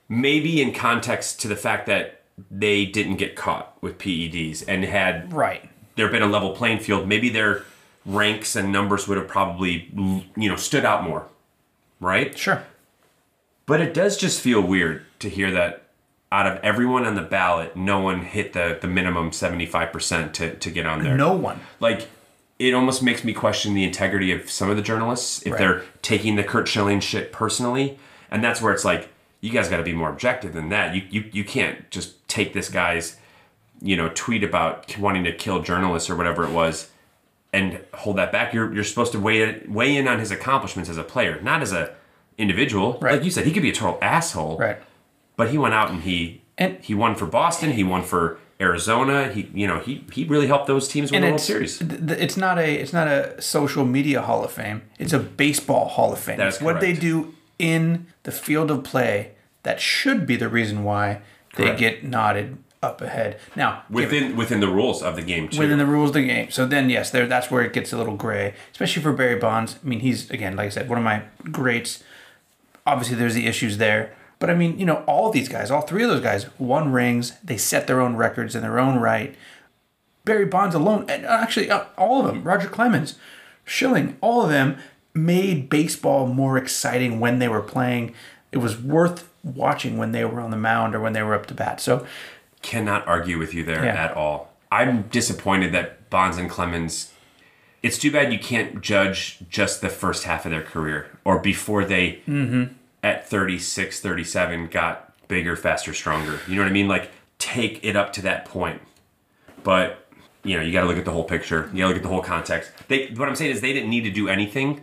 [0.08, 5.32] Maybe in context to the fact that they didn't get caught with PEDs and had
[5.32, 5.68] Right.
[5.96, 7.64] there been a level playing field, maybe their
[8.06, 9.90] ranks and numbers would have probably
[10.36, 11.26] you know stood out more,
[12.00, 12.36] right?
[12.38, 12.64] Sure.
[13.66, 15.84] But it does just feel weird to hear that
[16.32, 20.34] out of everyone on the ballot, no one hit the the minimum seventy five percent
[20.34, 21.16] to to get on there.
[21.16, 21.60] No one.
[21.80, 22.08] like
[22.58, 25.58] it almost makes me question the integrity of some of the journalists if Right.
[25.58, 27.98] they're taking the Curt Schilling shit personally,
[28.30, 29.08] and that's where it's like
[29.40, 30.94] you guys got to be more objective than that.
[30.94, 33.16] You you you can't just take this guy's
[33.80, 36.90] you know tweet about wanting to kill journalists or whatever it was
[37.52, 38.52] and hold that back.
[38.54, 41.72] You're you're supposed to weigh weigh in on his accomplishments as a player, not as
[41.72, 41.94] a
[42.38, 42.98] individual.
[43.00, 43.14] Right.
[43.14, 44.56] Like you said, he could be a total asshole.
[44.58, 44.78] Right.
[45.36, 47.72] But he went out and he And- he won for Boston.
[47.72, 49.28] He won for Arizona.
[49.28, 51.80] He you know he he really helped those teams win the World Series.
[51.80, 54.82] it's not a it's not a social media Hall of Fame.
[54.98, 56.36] It's a baseball Hall of Fame.
[56.38, 59.32] That is it's what they do in the field of play
[59.62, 61.20] that should be the reason why
[61.56, 61.78] they Correct.
[61.80, 63.38] get nodded up ahead.
[63.56, 65.58] Now, it- within within the rules of the game too.
[65.58, 66.50] within the rules of the game.
[66.50, 69.76] So then, yes, there that's where it gets a little gray, especially for Barry Bonds.
[69.84, 72.02] I mean, he's again, like I said, one of my greats.
[72.86, 76.02] Obviously, there's the issues there, but I mean, you know, all these guys, all three
[76.02, 77.34] of those guys, won rings.
[77.44, 79.34] They set their own records in their own right.
[80.24, 83.16] Barry Bonds alone, and actually uh, all of them, Roger Clemens,
[83.64, 84.76] Schilling, all of them
[85.14, 88.14] made baseball more exciting when they were playing.
[88.52, 91.46] It was worth watching when they were on the mound or when they were up
[91.46, 91.80] to bat.
[91.80, 92.06] So
[92.62, 94.04] Cannot argue with you there Yeah.
[94.04, 94.52] at all.
[94.70, 97.12] I'm disappointed that Bonds and Clemens.
[97.82, 101.84] It's too bad you can't judge just the first half of their career or before
[101.84, 102.74] they mm-hmm.
[103.02, 106.40] at 36, 37 got bigger, faster, stronger.
[106.46, 106.88] You know what I mean?
[106.88, 108.82] Like take it up to that point.
[109.62, 110.06] But
[110.42, 111.70] you know, you got to look at the whole picture.
[111.72, 112.70] You got to look at the whole context.
[112.88, 114.82] They what I'm saying is they didn't need to do anything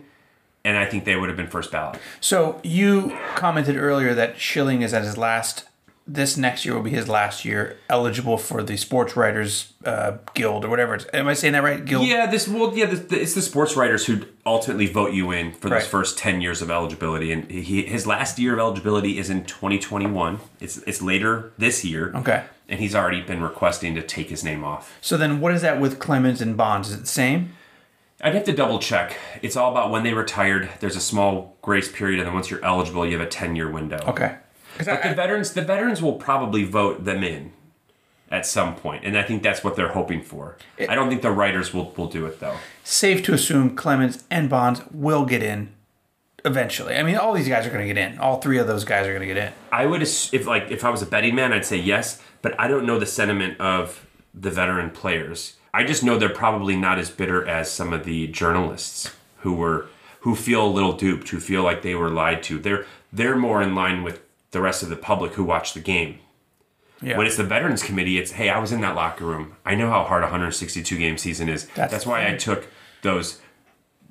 [0.64, 1.98] and I think they would have been first ballot.
[2.20, 5.67] So you commented earlier that Schilling is at his last.
[6.10, 10.64] This next year will be his last year eligible for the Sports Writers uh, Guild
[10.64, 10.94] or whatever.
[10.94, 11.84] It's, am I saying that right?
[11.84, 12.06] Guild.
[12.08, 15.68] Yeah, this well, yeah, this, it's the sports writers who ultimately vote you in for
[15.68, 15.82] those Right.
[15.84, 20.40] first ten years of eligibility, and he, his last year of eligibility is in 2021.
[20.60, 22.10] It's it's later this year.
[22.14, 22.44] Okay.
[22.70, 24.96] and he's already been requesting to take his name off.
[25.02, 26.88] So then, what is that with Clemens and Bonds?
[26.88, 27.52] Is it the same?
[28.22, 29.16] I'd have to double check.
[29.42, 30.70] It's all about when they retired.
[30.80, 33.70] There's a small grace period, and then once you're eligible, you have a 10 year
[33.70, 33.98] window.
[34.08, 34.36] Okay.
[34.76, 37.52] But I- the veterans, the veterans will probably vote them in
[38.30, 40.56] at some point, and I think that's what they're hoping for.
[40.78, 42.56] I don't think the writers will, will do it though.
[42.84, 45.70] safe to assume Clemens and Bonds will get in
[46.44, 46.94] eventually.
[46.96, 48.18] I mean, all these guys are going to get in.
[48.18, 49.52] All three of those guys are going to get in.
[49.72, 52.68] I would, if like if I was a betting man, I'd say yes, but I
[52.68, 55.54] don't know the sentiment of the veteran players.
[55.74, 59.86] I just know they're probably not as bitter as some of the journalists who were
[60.20, 62.58] who feel a little duped, who feel like they were lied to.
[62.58, 66.18] They're they're more in line with the rest of the public who watch the game.
[67.00, 67.16] Yeah.
[67.16, 69.56] When it's the veterans committee, it's hey, I was in that locker room.
[69.64, 71.66] I know how hard a 162 game season is.
[71.74, 72.66] That's That's, why I took
[73.02, 73.40] those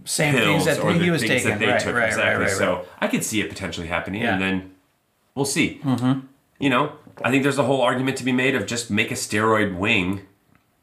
[0.05, 1.49] Same things pills that or the he was things taking.
[1.49, 2.45] that they right, took right, exactly.
[2.45, 2.85] right, right, so.
[2.99, 4.33] I could see it potentially happening, Yeah.
[4.33, 4.71] and then
[5.35, 5.81] we'll see.
[5.83, 6.27] Mm-hmm.
[6.59, 9.15] You know, I think there's a whole argument to be made of just make a
[9.15, 10.21] steroid wing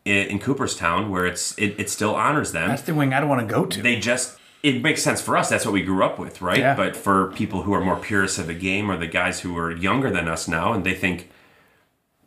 [0.04, 2.68] in, in Cooperstown where it's it, it still honors them.
[2.68, 3.80] That's the wing I don't want to go to.
[3.82, 5.50] they just it makes sense for us.
[5.50, 6.58] That's what we grew up with, right?
[6.58, 6.74] Yeah.
[6.74, 9.70] But for people who are more purists of the game or the guys who are
[9.70, 11.30] younger than us now, and they think,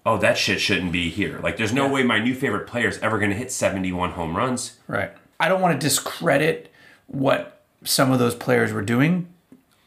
[0.05, 1.39] oh, that shit shouldn't be here.
[1.39, 4.37] Like, there's no way my new favorite player is ever going to hit 71 home
[4.37, 4.77] runs.
[4.87, 5.11] Right.
[5.39, 6.71] I don't want to discredit
[7.07, 9.27] what some of those players were doing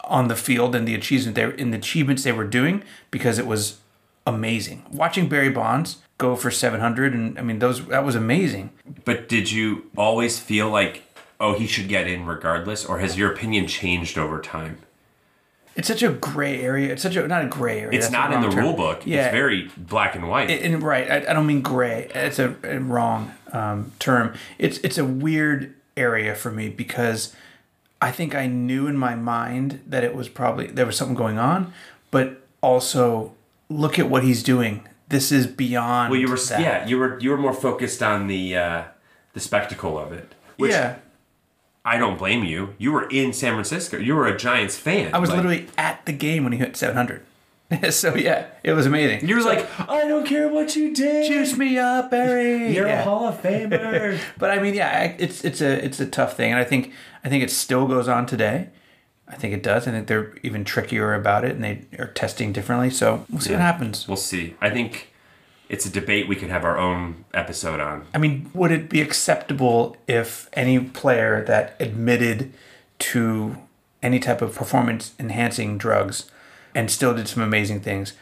[0.03, 3.47] on the field and the achievement they in the achievements they were doing because it
[3.47, 3.79] was
[4.27, 4.83] amazing.
[4.91, 8.71] Watching Barry Bonds go for 700 and I mean those that was amazing.
[9.05, 11.03] But did you always feel like,
[11.41, 14.77] oh, he should get in regardless, or has your opinion changed over time?
[15.75, 16.91] It's such a gray area.
[16.93, 17.97] It's such a not a gray area.
[17.97, 18.63] It's not the in the term.
[18.63, 19.01] rule book.
[19.05, 19.25] Yeah.
[19.25, 20.49] It's very black and white.
[20.49, 22.09] and right, I, I don't mean gray.
[22.13, 24.33] It's a, a wrong um, term.
[24.59, 27.35] It's it's a weird area for me because
[28.01, 31.37] I think I knew in my mind that it was probably there was something going
[31.37, 31.73] on,
[32.11, 33.33] but also
[33.69, 34.87] look at what he's doing.
[35.07, 36.11] This is beyond.
[36.11, 36.59] well, you were that.
[36.59, 38.83] yeah, you were you were more focused on the uh,
[39.33, 40.35] the spectacle of it.
[40.57, 40.97] Which yeah.
[41.83, 42.75] I don't blame you.
[42.77, 43.97] You were in San Francisco.
[43.97, 45.13] You were a Giants fan.
[45.13, 47.23] I was Like, literally at the game when he hit 700.
[47.91, 49.27] so yeah, it was amazing.
[49.27, 51.25] You were So, like, I don't care what you did.
[51.27, 52.73] juice me up, Barry.
[52.75, 52.99] You're Yeah.
[53.01, 54.19] a Hall of Famer.
[54.37, 56.91] But I mean, yeah, it's it's a it's a tough thing, and I think
[57.23, 58.69] I think it still goes on today.
[59.27, 59.87] I think it does.
[59.87, 62.89] I think they're even trickier about it, and they are testing differently.
[62.89, 64.05] So we'll see what happens.
[64.07, 64.55] we'll see.
[64.59, 65.10] I think
[65.71, 68.05] it's a debate we could have our own episode on.
[68.13, 72.51] I mean, would it be acceptable if any player that admitted
[72.99, 73.55] to
[74.03, 76.29] any type of performance enhancing drugs
[76.75, 78.13] and still did some amazing things,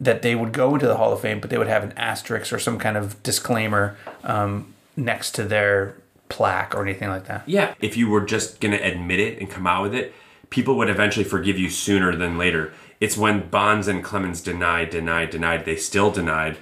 [0.00, 2.52] that they would go into the Hall of Fame, but they would have an asterisk
[2.52, 5.94] or some kind of disclaimer um, next to their
[6.28, 7.44] plaque or anything like that?
[7.46, 10.12] Yeah, if you were just going to admit it and come out with it,
[10.50, 12.74] people would eventually forgive you sooner than later.
[13.00, 16.58] It's when Bonds and Clemens denied, denied, denied, they still denied.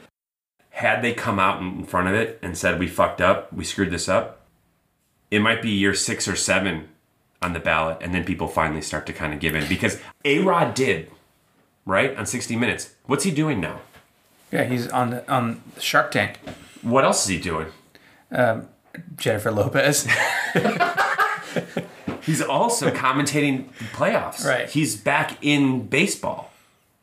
[0.74, 3.90] Had they come out in front of it and said, We fucked up, we screwed
[3.90, 4.40] this up,
[5.30, 6.88] it might be year six or seven
[7.40, 9.68] on the ballot, and then people finally start to kind of give in.
[9.68, 11.10] Because A Rod did,
[11.84, 12.16] right?
[12.16, 12.94] On 60 Minutes.
[13.06, 13.80] What's he doing now?
[14.50, 16.38] Yeah, he's on the on Shark Tank.
[16.82, 17.68] What else is he doing?
[18.30, 18.68] Um,
[19.16, 20.06] Jennifer Lopez.
[22.22, 24.44] He's also commentating the playoffs.
[24.46, 24.68] Right.
[24.68, 26.50] He's back in baseball.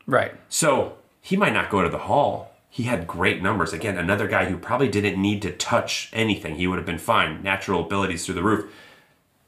[0.06, 0.32] right.
[0.48, 2.51] So he might not go to the hall.
[2.74, 3.74] He had great numbers.
[3.74, 6.54] Again, another guy who probably didn't need to touch anything.
[6.54, 7.42] He would have been fine.
[7.42, 8.72] Natural abilities through the roof.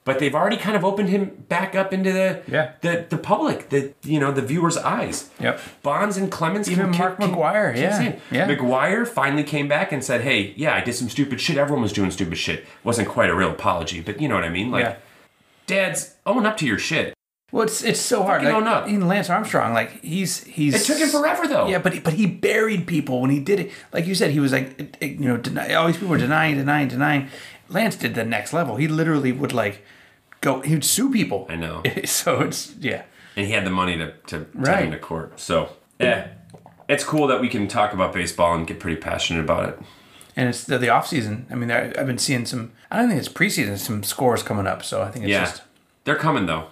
[0.05, 2.73] But they've already kind of opened him back up into the Yeah.
[2.83, 5.31] the, the public, the you know, the viewers' eyes.
[5.41, 5.59] Yep.
[5.83, 6.71] Bonds and Clemens.
[6.71, 8.47] Even can- Mark can- McGwire, keep yeah, yeah.
[8.47, 11.57] McGwire finally came back and said, "Hey, yeah, I did some stupid shit.
[11.57, 12.67] Everyone was doing stupid shit.
[12.85, 14.71] wasn't quite a real apology, but you know what I mean.
[14.71, 14.97] Like, Yeah.
[15.67, 17.14] dads, own up to your shit.
[17.55, 18.43] Well, it's it's so hard.
[18.43, 18.89] Fucking Like, up.
[18.89, 20.75] even Lance Armstrong, like he's he's.
[20.75, 21.69] It took him forever, though.
[21.69, 23.71] Yeah, but he, but he buried people when he did it.
[23.93, 26.19] Like you said, he was like it- it- you know deny, all these people were
[26.19, 27.29] denying, denying, denying.
[27.69, 28.75] Lance did the next level.
[28.75, 29.83] He literally would like
[30.41, 30.63] go.
[30.63, 31.47] He would sue people.
[31.49, 31.81] I know.
[32.05, 33.03] so it's yeah.
[33.37, 35.39] and he had the money to, to take him to court.
[35.39, 35.69] So
[36.01, 36.31] yeah,
[36.89, 39.79] it's cool that we can talk about baseball and get pretty passionate about it.
[40.35, 41.47] And it's the, the off season.
[41.53, 42.73] I mean, I've been seeing some.
[42.91, 43.79] I don't think it's preseason.
[43.79, 44.83] Some scores coming up.
[44.85, 45.63] So I think it's Yeah, just
[46.03, 46.65] they're coming though.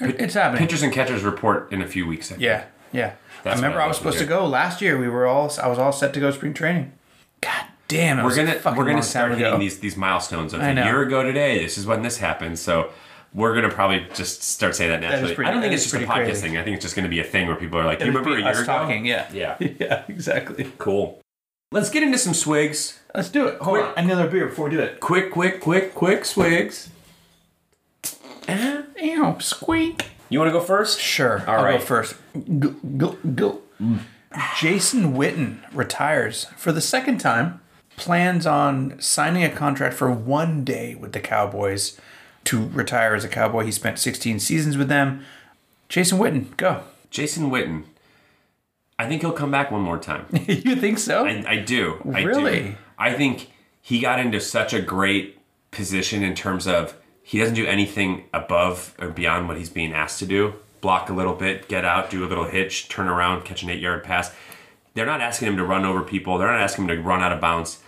[0.00, 0.58] It's happening.
[0.60, 2.30] Pitchers and catchers report in a few weeks.
[2.30, 2.42] I think.
[2.42, 3.14] Yeah, yeah.
[3.42, 4.98] That's I remember I was supposed to go last year.
[4.98, 5.52] We were all.
[5.62, 6.92] I was all set to go spring training.
[7.40, 8.18] God damn!
[8.18, 11.62] it we're gonna we're gonna start hitting these these milestones of a year ago today.
[11.62, 12.58] This is when this happened.
[12.58, 12.90] So.
[13.32, 15.36] We're gonna probably just start saying that naturally.
[15.36, 16.40] pretty- I don't think it's just a podcast crazy.
[16.48, 16.56] thing.
[16.56, 18.40] I think it's just gonna be a thing where people are like, "You remember a
[18.40, 19.06] year ago?" talking?
[19.06, 19.54] Yeah, Yeah.
[19.60, 20.72] yeah, exactly.
[20.78, 21.20] Cool.
[21.70, 22.98] Let's get into some swigs.
[23.14, 23.60] Let's do it.
[23.60, 24.98] Hold on, another beer before we do it.
[24.98, 26.90] Quick, quick, quick, quick swigs.
[29.20, 30.10] Ew, squeak.
[30.28, 31.00] You want to go first?
[31.00, 31.78] Sure, All I'll right.
[31.80, 32.14] go first.
[32.58, 33.60] Go, go, go.
[34.58, 37.60] Jason Witten retires for the second time.
[37.96, 42.00] Plans on signing a contract for one day with the Cowboys
[42.44, 43.64] to retire as a Cowboy.
[43.64, 45.24] He spent 16 seasons with them.
[45.88, 46.84] Jason Witten, go.
[47.10, 47.84] Jason Witten.
[48.98, 50.26] I think he'll come back one more time.
[50.32, 51.26] you think so?
[51.26, 52.00] I, I do.
[52.14, 52.60] I Really?
[52.60, 52.74] do.
[52.98, 53.50] I think
[53.82, 55.38] he got into such a great
[55.72, 56.94] position in terms of
[57.30, 60.52] he doesn't do anything above or beyond what he's being asked to do.
[60.80, 63.78] Block a little bit, get out, do a little hitch, turn around, catch an eight
[63.78, 64.34] yard pass.
[64.94, 66.38] They're not asking him to run over people.
[66.38, 67.78] They're not asking him to run out of bounds.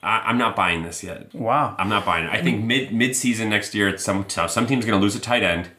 [0.00, 1.34] I, I'm not buying this yet.
[1.34, 1.74] wow.
[1.76, 2.30] I'm not buying it.
[2.30, 5.20] I think mid mid season next year, it's some some team's going to lose a
[5.20, 5.70] tight end.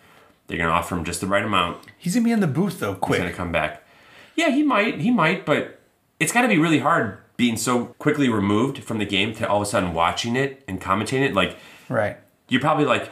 [0.47, 1.85] They're going to offer him just the right amount.
[1.97, 3.19] He's going to be in the booth, though, Quick.
[3.19, 3.81] He's going to come back.
[4.35, 4.99] Yeah, he might.
[4.99, 5.79] He might, but
[6.19, 9.61] it's got to be really hard being so quickly removed from the game to all
[9.61, 11.33] of a sudden watching it and commentating it.
[11.33, 11.55] Like
[11.87, 12.17] Right.
[12.47, 13.11] You're probably like,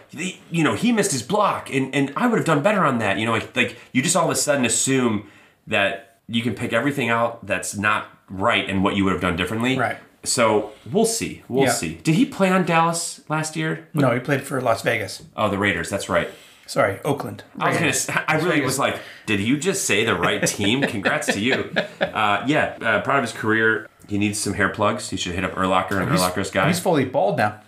[0.52, 3.18] you know, he missed his block, and and I would have done better on that.
[3.18, 5.28] You know, like like you just all of a sudden assume
[5.68, 9.36] that you can pick everything out that's not right and what you would have done
[9.36, 9.78] differently.
[9.78, 9.98] Right.
[10.24, 11.44] So we'll see.
[11.50, 11.72] We'll Yeah.
[11.72, 11.96] see.
[11.96, 13.88] Did he play on Dallas last year?
[13.94, 15.22] No, he played for Las Vegas.
[15.36, 15.90] Oh, the Raiders.
[15.90, 16.30] That's right.
[16.66, 17.44] Sorry, Oakland.
[17.60, 17.86] I was gonna.
[17.88, 18.10] Raiders.
[18.28, 18.66] I really Vegas.
[18.66, 20.82] was like, did you just say the right team?
[20.84, 21.74] Congrats to you.
[22.00, 23.90] Uh, yeah, uh, proud of his career.
[24.08, 25.10] He needs some hair plugs.
[25.10, 26.68] He should hit up Urlacher and Urlacher's guy.
[26.68, 27.60] He's fully bald now.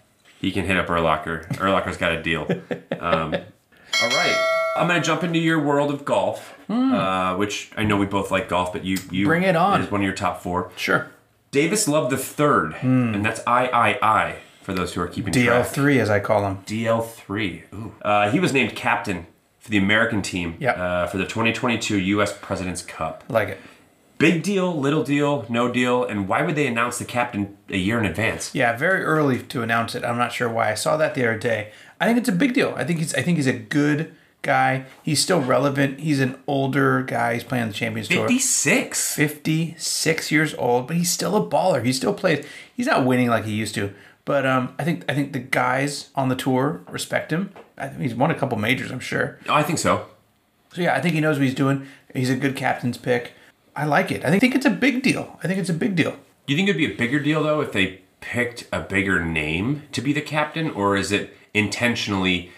[0.46, 1.48] He can hit up Urlacher.
[1.58, 2.48] Urlacher's got a deal.
[3.00, 3.34] Um,
[4.02, 4.36] all right.
[4.78, 8.48] I'm gonna jump into your world of golf, uh, which I know we both like
[8.50, 9.30] golf, but you you Hmm.
[9.30, 9.82] Bring it on.
[9.82, 10.72] is one of your top four.
[10.76, 11.08] Sure.
[11.52, 13.14] Davis Love the third, Hmm.
[13.16, 15.46] and that's I I I for those who are keeping track.
[15.46, 16.58] DL3, as I call him.
[16.66, 17.64] DL3.
[17.74, 17.94] Ooh.
[18.02, 19.28] Uh, he was named captain
[19.60, 20.72] for the American team Yeah.
[20.72, 22.36] uh, for the 2022 U.S.
[22.42, 23.24] President's Cup.
[23.30, 23.60] Like it.
[24.18, 28.00] Big deal, little deal, no deal, and why would they announce the captain a year
[28.00, 28.56] in advance?
[28.56, 30.06] Yeah, very early to announce it.
[30.06, 30.72] I'm not sure why.
[30.72, 31.72] I saw that the other day.
[32.00, 32.74] I think it's a big deal.
[32.78, 34.86] I think he's I think he's a good guy.
[35.04, 36.00] He's still relevant.
[36.00, 37.34] He's an older guy.
[37.34, 38.28] He's playing the Champions Tour.
[38.28, 39.16] 56.
[39.16, 41.84] 56 years old, but he's still a baller.
[41.84, 42.46] He still plays.
[42.74, 46.10] He's not winning like he used to, but um, I think I think the guys
[46.16, 47.52] on the tour respect him.
[47.78, 49.40] I think he's won a couple majors, I'm sure.
[49.50, 50.06] Oh, I think so.
[50.74, 51.88] So yeah, I think he knows what he's doing.
[52.14, 53.34] He's a good captain's pick.
[53.76, 54.24] I like it.
[54.24, 55.38] I think, it's a big deal.
[55.44, 56.12] I think it's a big deal.
[56.48, 59.84] Do you think it'd be a bigger deal though if they picked a bigger name
[59.92, 62.52] to be the captain, or is it intentionally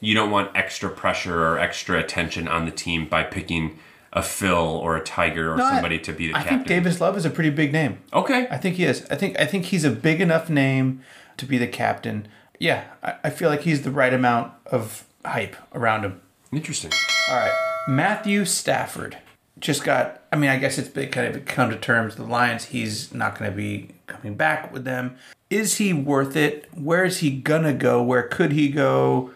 [0.00, 3.78] you don't want extra pressure or extra attention on the team by picking
[4.12, 6.54] a Phil or a Tiger or No, I- somebody to be the I captain?
[6.54, 7.98] I think Davis Love is a pretty big name.
[8.12, 9.06] okay, I think he is.
[9.10, 11.00] I think I think he's a big enough name
[11.36, 12.28] to be the captain.
[12.58, 16.20] Yeah, I, I feel like he's the right amount of hype around him.
[16.52, 16.90] interesting.
[17.30, 17.52] All right,
[17.88, 19.18] Matthew Stafford
[19.58, 20.22] just got.
[20.34, 22.16] I mean, I guess it's been kind of come to terms.
[22.16, 22.64] with The Lions.
[22.64, 25.16] He's not going to be coming back with them.
[25.48, 26.68] Is he worth it?
[26.74, 28.02] Where is he gonna go?
[28.02, 29.30] Where could he go?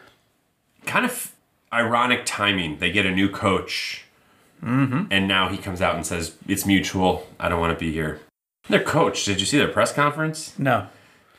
[0.88, 1.32] kind of
[1.72, 2.78] ironic timing.
[2.78, 4.06] They get a new coach,
[4.60, 5.04] mm-hmm.
[5.10, 7.28] and now he comes out and says it's mutual.
[7.38, 8.20] I don't want to be here.
[8.68, 9.24] Their coach.
[9.24, 10.58] Did you see their press conference?
[10.58, 10.88] No.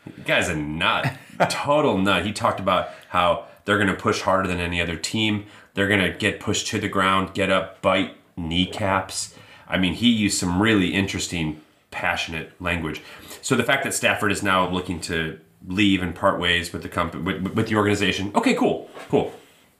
[0.05, 1.17] The guy's a nut,
[1.49, 2.25] total nut.
[2.25, 5.47] He talked about how they're going to push harder than any other team.
[5.73, 9.35] They're going to get pushed to the ground, get up, bite kneecaps.
[9.69, 13.01] I mean, he used some really interesting, passionate language.
[13.41, 16.89] So the fact that Stafford is now looking to leave and part ways with the
[16.89, 18.31] company, with, with the organization.
[18.35, 19.33] Okay, cool, cool.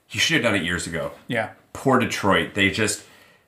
[0.07, 1.11] He should have done it years ago.
[1.27, 1.51] Yeah.
[1.73, 2.53] Poor Detroit.
[2.53, 3.03] They just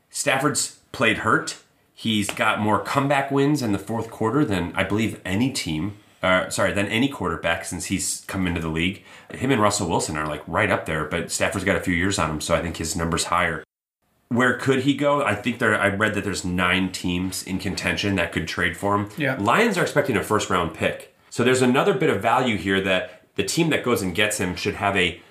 [0.09, 1.57] Stafford's played hurt.
[1.93, 5.97] He's got more comeback wins in the fourth quarter than I believe any team.
[6.23, 9.03] Uh, sorry, than any quarterback since he's come into the league.
[9.33, 12.19] Him and Russell Wilson are like right up there, but Stafford's got a few years
[12.19, 13.63] on him, so I think his number's higher.
[14.31, 15.21] Where could he go?
[15.21, 15.75] I think there.
[15.75, 19.09] I read that there's nine teams in contention that could trade for him.
[19.17, 19.35] Yeah.
[19.37, 23.23] Lions are expecting a first round pick, so there's another bit of value here that
[23.35, 25.21] the team that goes and gets him should have a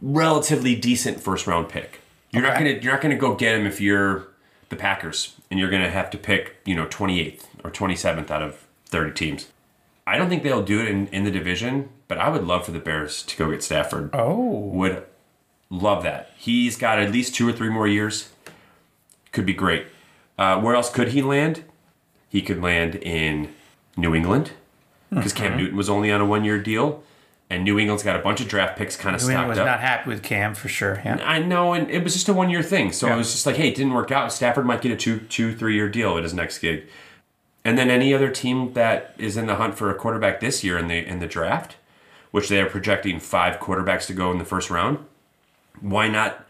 [0.00, 2.00] relatively decent first round pick.
[2.32, 4.26] You're not gonna you're not gonna go get him if you're
[4.68, 8.66] the Packers and you're gonna have to pick you know 28th or 27th out of
[8.86, 9.48] 30 teams.
[10.08, 12.72] I don't think they'll do it in, in the division, but I would love for
[12.72, 14.10] the Bears to go get Stafford.
[14.12, 14.58] Oh.
[14.58, 15.04] Would
[15.72, 16.30] love that.
[16.36, 18.28] He's got at least two or three more years.
[19.32, 19.86] Could be great.
[20.38, 21.64] Uh, where else could he land?
[22.28, 23.52] He could land in
[23.96, 24.52] New England
[25.10, 25.42] because Mm-hmm.
[25.44, 27.02] Cam Newton was only on a one year deal,
[27.50, 29.58] and New England's got a bunch of draft picks kind of New England stacked was
[29.58, 29.66] up.
[29.66, 31.00] not happy with Cam for sure.
[31.04, 31.18] Yeah.
[31.24, 32.92] I know, and it was just a one year thing.
[32.92, 33.14] So Yeah.
[33.14, 34.32] it was just like, hey, it didn't work out.
[34.32, 36.84] Stafford might get a two, two, three year deal at his next gig.
[37.64, 40.76] And then any other team that is in the hunt for a quarterback this year
[40.78, 41.76] in the in the draft,
[42.30, 44.98] which they are projecting five quarterbacks to go in the first round,
[45.80, 46.44] why not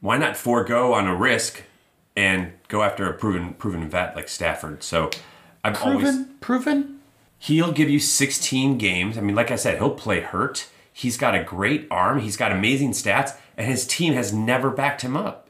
[0.00, 1.62] why not forego on a risk
[2.16, 4.82] and go after a proven proven vet like Stafford?
[4.82, 5.10] So
[5.64, 6.34] I've always Proven.
[6.40, 6.94] Proven.
[7.40, 9.16] He'll give you 16 games.
[9.16, 10.66] I mean, like I said, he'll play hurt.
[10.92, 12.18] He's got a great arm.
[12.20, 15.46] He's got amazing stats, and his team has never backed him up.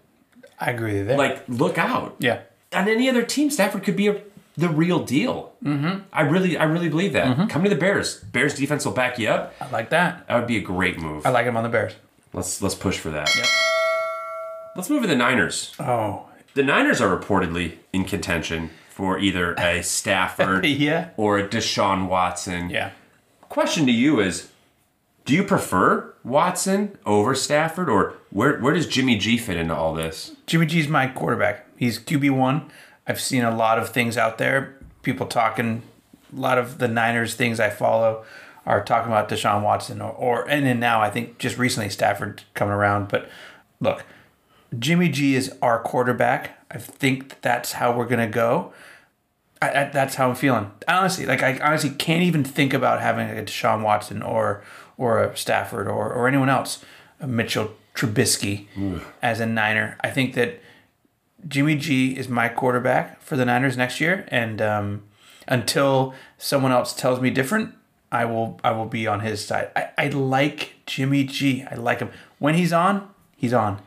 [0.61, 1.16] I agree with there.
[1.16, 2.16] Like, look out.
[2.18, 2.40] yeah.
[2.74, 4.20] On any other team, Stafford could be a,
[4.59, 5.55] the real deal.
[5.64, 6.01] Mm-hmm.
[6.12, 7.24] I really, I really believe that.
[7.29, 7.46] Mm-hmm.
[7.46, 8.18] Come to the Bears.
[8.24, 9.55] Bears defense will back you up.
[9.59, 10.27] I like that.
[10.29, 11.24] That would be a great move.
[11.24, 11.94] I like him on the Bears.
[12.33, 13.29] Let's let's push for that.
[13.37, 13.47] Yep.
[14.77, 15.75] Let's move to the Niners.
[15.79, 16.27] Oh.
[16.55, 21.11] The Niners are reportedly in contention for either a Stafford Yeah.
[21.17, 22.71] or a Deshaun Watson.
[22.71, 22.91] Yeah.
[23.49, 24.51] Question to you is
[25.25, 29.95] do you prefer Watson over Stafford or where where does Jimmy G fit into all
[29.95, 30.33] this?
[30.47, 31.67] Jimmy G's my quarterback.
[31.77, 32.71] He's QB one.
[33.07, 34.75] I've seen a lot of things out there.
[35.03, 35.83] People talking.
[36.37, 38.25] A lot of the Niners things I follow
[38.69, 42.43] are talking about Deshaun Watson or, or and then now I think just recently Stafford
[42.53, 43.09] coming around.
[43.09, 43.29] But
[43.81, 44.05] look,
[44.79, 46.59] Jimmy G is our quarterback.
[46.71, 48.73] I think that's how we're gonna go.
[49.63, 50.71] I, I, that's how I'm feeling.
[50.87, 54.63] Honestly, like I honestly can't even think about having a Deshaun Watson or
[54.99, 56.85] or a Stafford or or anyone else,
[57.21, 58.67] a Mitchell Trubisky
[59.23, 59.97] as a Niner.
[60.03, 60.61] I think that
[61.49, 65.03] Jimmy G is my quarterback for the Niners next year, and um,
[65.47, 67.75] until someone else tells me different,
[68.11, 69.71] I will I will be on his side.
[69.77, 71.64] I, I like Jimmy G.
[71.71, 73.09] I like him when he's on.
[73.37, 73.81] He's on.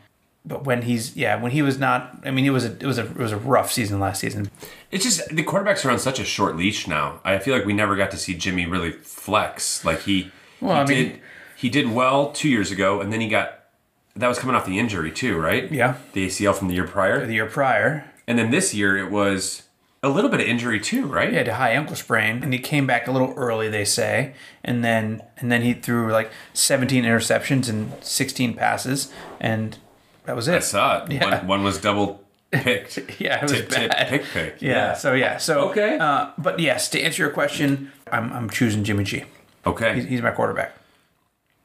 [0.46, 2.98] But when he's yeah, when he was not, I mean, it was a it was
[2.98, 4.50] a it was a rough season last season.
[4.90, 7.20] It's just the quarterbacks are on such a short leash now.
[7.24, 9.86] I feel like we never got to see Jimmy really flex.
[9.86, 11.22] Like he, Well, he I mean- did
[11.56, 13.60] he did well two years ago, and then he got
[14.16, 15.72] that was coming off the injury too, right?
[15.72, 15.96] Yeah.
[16.14, 19.64] the ACL from the year prior, The year prior, and then this year it was
[20.04, 21.30] a little bit of injury too, right?
[21.30, 24.34] he had a high ankle sprain, and he came back a little early, they say,
[24.64, 29.78] and then and then he threw like 17 interceptions and 16 passes, and
[30.26, 30.56] that was it.
[30.56, 31.12] I saw it.
[31.12, 31.40] Yeah.
[31.40, 33.00] One, one was double picked.
[33.20, 34.08] Yeah, it was Tip, tip, bad.
[34.10, 34.62] pick, pick.
[34.62, 35.38] Yeah, So yeah.
[35.38, 35.98] So Okay.
[35.98, 39.24] Uh, but yes, to answer your question, I'm I'm choosing Jimmy G.
[39.66, 39.94] Okay.
[39.96, 40.74] He's, he's my quarterback.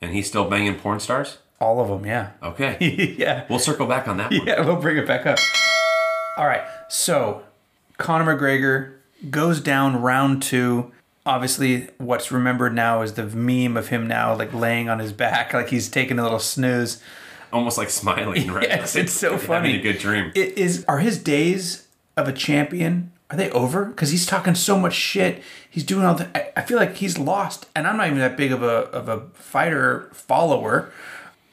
[0.02, 1.38] and he's still banging porn stars.
[1.58, 2.04] All of them.
[2.04, 2.32] Yeah.
[2.42, 3.14] Okay.
[3.18, 3.46] yeah.
[3.48, 4.46] we'll circle back on that one.
[4.46, 4.60] Yeah.
[4.60, 5.38] We'll bring it back up.
[6.36, 6.62] All right.
[6.90, 7.42] So
[7.98, 8.94] Conor McGregor
[9.30, 10.92] goes down round two.
[11.24, 15.52] Obviously, what's remembered now is the meme of him now like laying on his back,
[15.54, 17.02] like he's taking a little snooze.
[17.52, 18.68] Almost like smiling, right?
[18.68, 19.78] Yes, it's so Having funny.
[19.78, 20.32] a good dream.
[20.34, 23.86] It is are his days of a champion are they over?
[23.86, 25.42] Because he's talking so much shit.
[25.68, 26.28] He's doing all the.
[26.36, 29.08] I, I feel like he's lost, and I'm not even that big of a of
[29.08, 30.92] a fighter follower,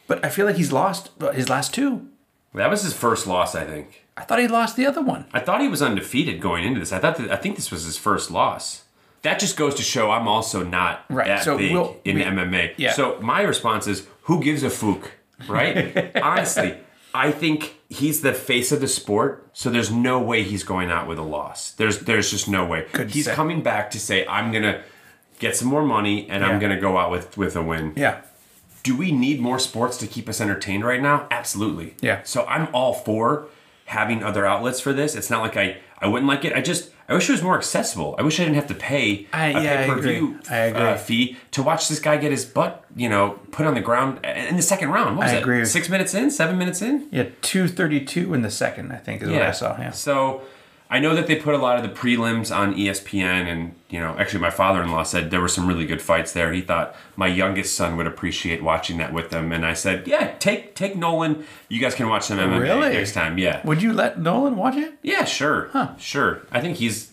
[0.08, 2.08] but I feel like he's lost uh, his last two.
[2.54, 4.06] That was his first loss, I think.
[4.16, 5.26] I thought he lost the other one.
[5.34, 6.92] I thought he was undefeated going into this.
[6.94, 8.84] I thought that, I think this was his first loss.
[9.24, 12.24] That just goes to show I'm also not Right, that so big we'll- in we-
[12.24, 12.74] MMA.
[12.78, 12.92] yeah.
[12.94, 15.08] So my response is, who gives a fook,
[15.48, 16.16] right?
[16.22, 16.78] Honestly,
[17.14, 21.08] I think he's the face of the sport, so there's no way he's going out
[21.08, 21.72] with a loss.
[21.72, 22.86] There's there's just no way.
[22.92, 24.82] Good he's coming back to say, I'm gonna
[25.40, 26.50] get some more money and Yeah.
[26.50, 27.94] I'm gonna go out with with a win.
[27.96, 28.22] Yeah,
[28.84, 31.28] Do we need more sports to keep us entertained right now?
[31.32, 31.96] Absolutely.
[32.02, 32.22] Yeah.
[32.24, 33.48] So I'm all for
[33.86, 35.16] having other outlets for this.
[35.16, 36.54] It's not like I I wouldn't like it.
[36.54, 38.16] I just I wish it was more accessible.
[38.18, 40.40] I wish I didn't have to pay I- a yeah, pay per view.
[40.50, 44.20] Uh, fee to watch this guy get his butt you know put on the ground
[44.26, 45.18] in the second round.
[45.18, 47.08] What was I agree Six minutes in, seven minutes in.
[47.12, 48.92] yeah, two thirty two in the second.
[48.92, 49.78] I think is what I saw.
[49.80, 50.42] Yeah, So
[50.96, 54.16] I know that they put a lot of the prelims on ESPN, and you know,
[54.20, 56.54] actually, my father-in-law said there were some really good fights there.
[56.54, 60.36] He thought my youngest son would appreciate watching that with them, and I said, "Yeah,
[60.38, 61.46] take take Nolan.
[61.68, 62.90] You guys can watch some MMA Really?
[62.94, 64.94] next time." Yeah, would you let Nolan watch it?
[65.02, 65.98] yeah, sure, Huh.
[65.98, 66.42] sure.
[66.52, 67.12] I think he's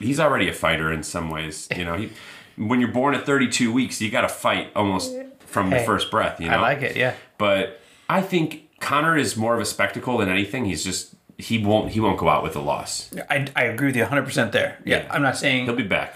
[0.00, 1.68] he's already a fighter in some ways.
[1.76, 2.10] You know, he,
[2.56, 5.14] when you're born at 32 weeks, you got to fight almost
[5.46, 6.40] from the first breath.
[6.40, 6.96] You know, I like it.
[6.96, 10.64] Yeah, but I think Connor is more of a spectacle than anything.
[10.64, 13.10] He's just he won't he won't go out with a loss.
[13.28, 14.78] I, I agree with you 100 percent there.
[14.84, 15.08] Yeah, Yeah.
[15.12, 16.14] I'm not saying He'll be back.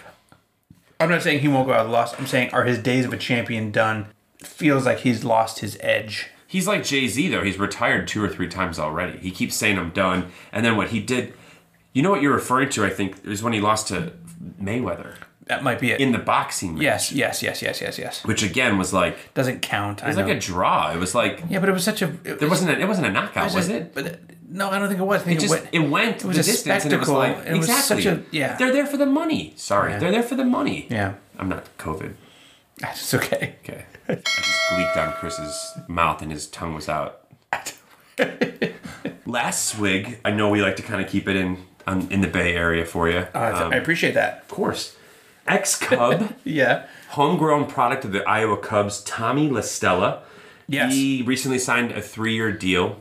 [1.00, 2.18] I'm not saying he won't go out with a loss.
[2.18, 4.06] I'm saying are his days of a champion done?
[4.38, 6.28] Feels like he's lost his edge.
[6.46, 7.42] He's like Jay Z though.
[7.42, 9.18] He's retired two or three times already.
[9.18, 11.34] He keeps saying I'm done, and then what he did.
[11.92, 12.84] You know what you're referring to?
[12.84, 14.12] I think is when he lost to
[14.60, 15.14] Mayweather
[15.46, 16.00] That might be it.
[16.00, 18.24] in the boxing match, yes, yes, yes, yes, yes, yes.
[18.24, 20.02] which again was like Doesn't count.
[20.02, 20.92] it was like a draw.
[20.92, 22.08] It was like yeah, but it was such a.
[22.24, 23.94] It there wasn't a, it wasn't a knockout, was it?
[23.94, 25.22] But no, I don't think it was.
[25.22, 25.68] I think It it, just went.
[25.72, 27.36] it went it was the a distance, and it was spectacle.
[27.36, 28.02] like It was exactly.
[28.02, 28.56] such a- yeah.
[28.56, 29.52] They're there for the money.
[29.56, 29.98] Sorry, Yeah.
[29.98, 30.86] they're there for the money.
[30.90, 32.14] yeah, I'm not COVID.
[32.82, 33.56] it's okay.
[33.64, 33.84] Okay.
[34.08, 37.20] I just leaked on Chris's mouth and his tongue was out.
[39.26, 42.28] Last swig, I know we like to kind of keep it in um, in the
[42.28, 43.26] Bay Area for you.
[43.34, 44.40] Uh, Um, I appreciate that.
[44.42, 44.96] of course.
[45.46, 46.86] Ex Cub, Yeah.
[47.10, 50.22] homegrown product of the Iowa Cubs, Tommy La Stella.
[50.66, 50.92] Yes.
[50.94, 53.00] He recently signed a three year deal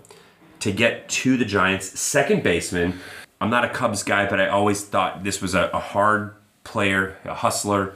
[0.64, 1.99] to get to the Giants.
[1.99, 2.99] Second baseman.
[3.41, 6.34] I'm not a Cubs guy, but I always thought this was a, a hard
[6.64, 7.95] player, a hustler.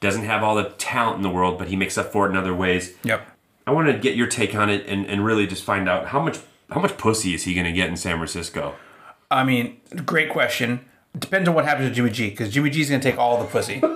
[0.00, 2.36] Doesn't have all the talent in the world, but he makes up for it in
[2.36, 2.94] other ways.
[3.04, 3.26] Yep.
[3.64, 6.20] I want to get your take on it and, and really just find out how
[6.20, 6.38] much
[6.72, 8.74] how much pussy is he going to get in San Francisco?
[9.30, 10.80] I mean, great question.
[11.16, 13.46] Depends on what happens to Jimmy G, because Jimmy G is gonna take all the
[13.46, 13.82] pussy.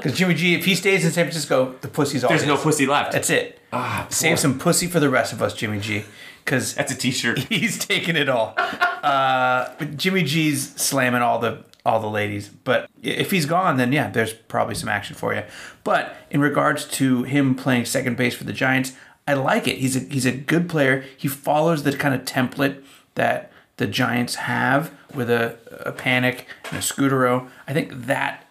[0.00, 2.48] Because Jimmy G, if he stays in San Francisco, the pussy's all There's his.
[2.48, 3.12] no pussy left.
[3.12, 3.60] That's it.
[3.70, 6.04] Ah, Save some pussy for the rest of us, Jimmy G,
[6.50, 7.38] because That's a T-shirt.
[7.48, 8.54] he's taking it all.
[8.58, 12.48] Uh, but Jimmy G's slamming all the all the ladies.
[12.48, 15.44] But if he's gone, then yeah, there's probably some action for you.
[15.82, 18.92] But in regards to him playing second base for the Giants,
[19.26, 19.78] I like it.
[19.78, 21.04] He's a he's a good player.
[21.16, 22.82] He follows the kind of template
[23.14, 27.48] that the Giants have with a, a Panik and a Scutaro.
[27.66, 28.44] I think that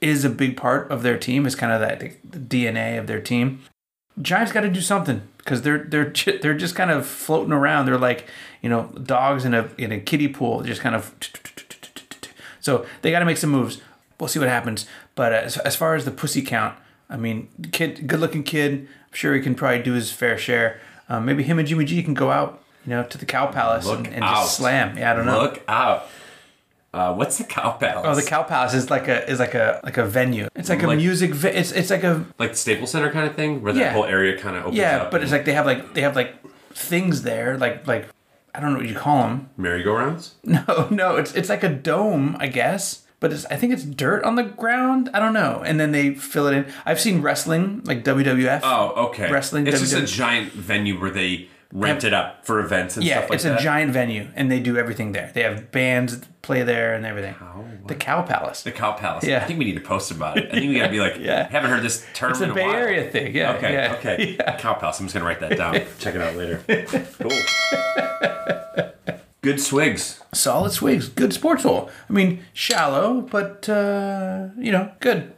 [0.00, 1.46] is a big part of their team.
[1.46, 3.62] Is kind of that the DNA of their team.
[4.22, 7.86] Giants got to do something because they're they're they're just kind of floating around.
[7.86, 8.26] They're like
[8.60, 11.14] you know dogs in a in a kiddie pool, just kind of.
[12.60, 13.80] So they got to make some moves.
[14.18, 14.86] We'll see what happens.
[15.14, 16.76] But as, as far as the pussy count,
[17.08, 18.80] I mean, kid, good looking kid.
[18.80, 20.80] I'm sure he can probably do his fair share.
[21.08, 23.86] Um, maybe him and Jimmy G can go out, you know, to the Cow Palace
[23.86, 24.98] Look and, and just slam.
[24.98, 25.40] Yeah, I don't know.
[25.42, 26.08] Look out.
[26.96, 28.06] Uh, what's the cow palace?
[28.06, 30.48] Oh, the Cow Palace is like a is like a like a venue.
[30.54, 31.34] It's like a music.
[31.34, 34.06] Ve- it's it's like a like the Staples Center kind of thing, where that whole
[34.06, 35.10] area kind of opens yeah, up.
[35.10, 36.34] but it's like they have like they have like
[36.72, 38.08] things there, like like
[38.54, 39.50] I don't know what you call them.
[39.58, 40.36] merry-go-rounds.
[40.44, 43.02] No, no, it's it's like a dome, I guess.
[43.18, 45.08] But it's, I think it's dirt on the ground.
[45.14, 45.62] I don't know.
[45.64, 46.66] And then they fill it in.
[46.84, 48.60] I've seen wrestling, like WWF.
[48.62, 49.30] Oh, okay.
[49.30, 53.14] Wrestling, It's just a giant venue where they rent it up for events and yeah,
[53.18, 53.34] stuff like that.
[53.34, 53.60] it's that.
[53.60, 55.30] a giant venue, and they do everything there.
[55.34, 57.34] They have bands that play there and everything.
[57.86, 58.62] the Cow Palace.
[58.62, 59.24] The Cow Palace.
[59.24, 59.42] Yeah.
[59.42, 60.46] I think we need to post about it.
[60.50, 61.48] I think we gotta be like, Yeah.
[61.48, 62.74] haven't heard this term It's in a a Bay while.
[62.76, 63.34] Area thing.
[63.34, 63.54] Yeah.
[63.54, 64.36] Okay, yeah, okay.
[64.40, 64.56] yeah.
[64.58, 65.00] Cow Palace.
[65.00, 65.74] I'm just gonna write that down.
[65.98, 66.62] Check it out later.
[67.18, 67.32] Cool.
[69.42, 70.20] Good swigs.
[70.32, 71.08] Solid swigs.
[71.08, 71.88] Good sports hole.
[72.08, 75.32] I mean, shallow, but uh, you know, good.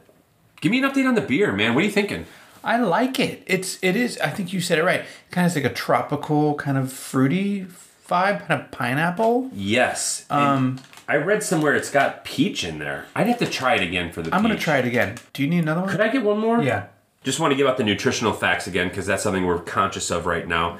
[0.61, 1.73] Give me an update on the beer, man.
[1.75, 2.25] What are you thinking?
[2.63, 3.43] I like it.
[3.45, 4.17] It's it is.
[4.19, 5.03] I think you said it right.
[5.31, 7.65] Kind of like a tropical, kind of fruity
[8.07, 9.49] vibe, kind of pineapple.
[9.53, 10.25] Yes.
[10.29, 13.05] Um, I read somewhere it's got peach in there.
[13.15, 14.33] I'd have to try it again for the.
[14.33, 15.17] I'm gonna try it again.
[15.33, 15.89] Do you need another one?
[15.89, 16.61] Could I get one more?
[16.61, 16.87] Yeah.
[17.23, 20.25] Just want to give out the nutritional facts again because that's something we're conscious of
[20.25, 20.79] right now.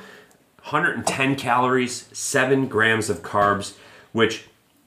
[0.64, 3.76] 110 calories, 7 grams of carbs,
[4.14, 4.46] which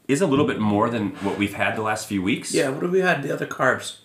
[0.08, 2.54] is a little bit more than what we've had the last few weeks.
[2.54, 2.70] Yeah.
[2.70, 3.22] What have we had?
[3.22, 3.98] The other carbs.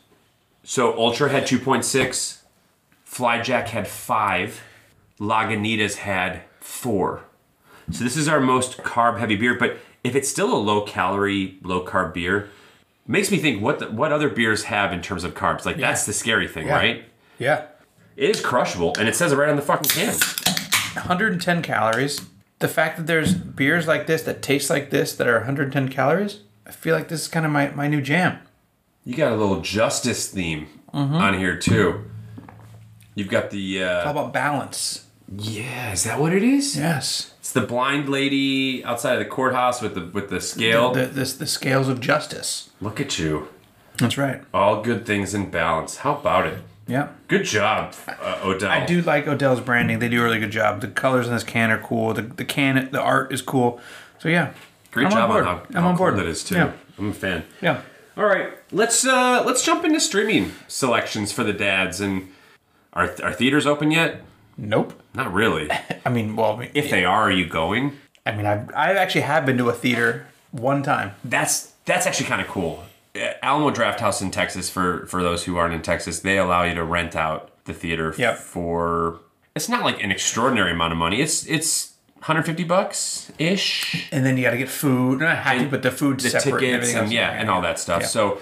[0.64, 2.37] So Ultra had 2.6,
[3.10, 4.62] Flyjack had 5,
[5.20, 7.22] Lagunitas had 4.
[7.92, 11.58] So this is our most carb heavy beer, but if it's still a low calorie,
[11.64, 12.50] low carb beer,
[13.08, 15.66] makes me think what the, what other beers have in terms of carbs.
[15.66, 16.76] Like that's the scary thing, Yeah.
[16.76, 17.06] right?
[17.40, 17.66] Yeah.
[18.18, 20.14] It is crushable, and it says it right on the fucking can.
[20.96, 22.22] 110 calories.
[22.60, 26.42] The fact that there's beers like this that taste like this that are 110 calories,
[26.66, 28.40] I feel like this is kind of my, my new jam.
[29.06, 31.16] You got a little justice theme Mm-hmm.
[31.16, 32.06] on here too.
[33.18, 35.06] You've got the Uh, How about balance?
[35.38, 36.78] yeah, is that what it is?
[36.78, 37.34] Yes.
[37.40, 40.92] It's the blind lady outside of the courthouse with the with the scale.
[40.94, 42.70] The, the, the scales of justice.
[42.80, 43.48] Look at you,
[43.98, 44.42] That's right.
[44.54, 45.98] all good things in balance.
[45.98, 46.60] How about it?
[46.88, 47.08] Yeah.
[47.28, 48.70] Good job, uh, Odell.
[48.72, 50.00] I do like Odell's branding.
[50.00, 50.80] They do a really good job.
[50.82, 52.14] The colors in this can are cool.
[52.14, 53.82] The, the can, the art is cool.
[54.20, 54.54] So yeah.
[54.92, 56.14] Great I'm job on on, how, I'm how on board.
[56.14, 56.56] cool that is too.
[56.56, 56.72] Yeah.
[57.00, 57.44] I'm a fan.
[57.62, 57.82] Yeah.
[58.16, 62.00] All right, let's uh let's jump into streaming selections for the dads.
[62.02, 62.30] And
[62.98, 64.22] are are theaters open yet?
[64.58, 65.00] Nope.
[65.14, 65.70] Not really.
[66.06, 67.98] I mean, well, I mean, if they are, are you going?
[68.26, 71.12] I mean, I've, I actually have been to a theater one time.
[71.24, 72.84] That's that's actually kind of cool.
[73.16, 76.74] Uh, Alamo Drafthouse in Texas for for those who aren't in Texas, they allow you
[76.76, 78.38] to rent out the theater Yep.
[78.38, 79.20] for
[79.56, 81.22] it's not like an extraordinary amount of money.
[81.22, 84.08] It's it's 150 bucks ish.
[84.12, 85.20] And then you got to get food.
[85.20, 86.54] Not happy, but the food's The separate.
[86.54, 88.02] and tickets everything and, yeah, and all that stuff.
[88.02, 88.08] Yeah.
[88.08, 88.40] So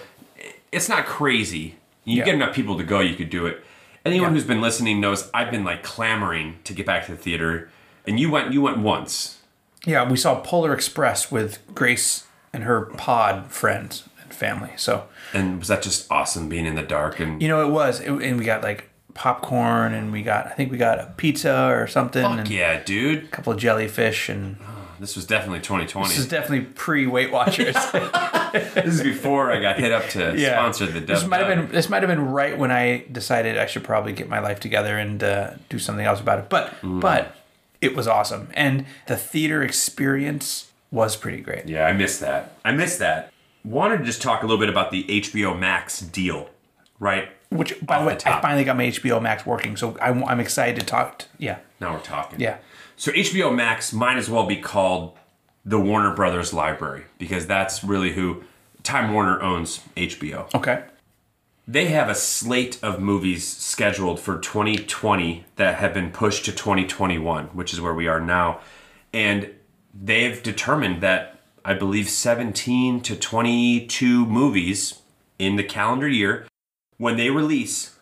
[0.72, 1.76] it's not crazy.
[2.06, 2.26] You Yeah.
[2.26, 3.64] get enough people to go, you could do it.
[4.06, 4.34] Anyone Yeah.
[4.36, 7.70] who's been listening knows I've been like clamoring to get back to the theater.
[8.08, 9.40] And you went you went once.
[9.86, 14.72] Yeah, we saw Polar Express with Grace and her pod friends and family.
[14.78, 18.00] So And was that just awesome being in the dark and you know it was,
[18.00, 21.68] it, and we got like popcorn, and we got I think we got a pizza
[21.72, 23.24] or something, and Fuck yeah, dude.
[23.24, 26.10] a couple of jellyfish, and oh, This was definitely 2020.
[26.10, 27.76] this is definitely pre Weight Watchers.
[28.56, 31.68] This is before I got hit up to yeah, sponsor the this might have been
[31.74, 34.98] this might have been right when I decided I should probably get my life together
[34.98, 36.48] and uh, do something else about it.
[36.50, 37.02] But Mm.
[37.02, 37.36] but
[37.82, 41.68] it was awesome, and the theater experience was pretty great.
[41.68, 42.54] Yeah, I missed that.
[42.64, 43.32] I missed that.
[43.66, 46.50] Wanted to just talk a little bit about the HBO Max deal,
[47.00, 47.28] right?
[47.50, 48.38] Which, by Off the way, the.
[48.38, 51.20] I finally got my HBO Max working, so I'm, I'm excited to talk.
[51.20, 52.40] To, yeah, Now we're talking.
[52.40, 52.58] yeah,
[52.98, 55.18] So HBO Max might as well be called
[55.66, 58.44] the Warner Brothers Library because that's really who
[58.84, 60.54] Time Warner owns HBO.
[60.54, 60.84] okay,
[61.68, 67.48] They have a slate of movies scheduled for 2020 that have been pushed to 2021,
[67.48, 68.60] which is where we are now.
[69.12, 69.50] And
[69.94, 75.02] they've determined that I believe 17 to 22 movies
[75.40, 76.46] in the calendar year,
[76.98, 77.95] when they release,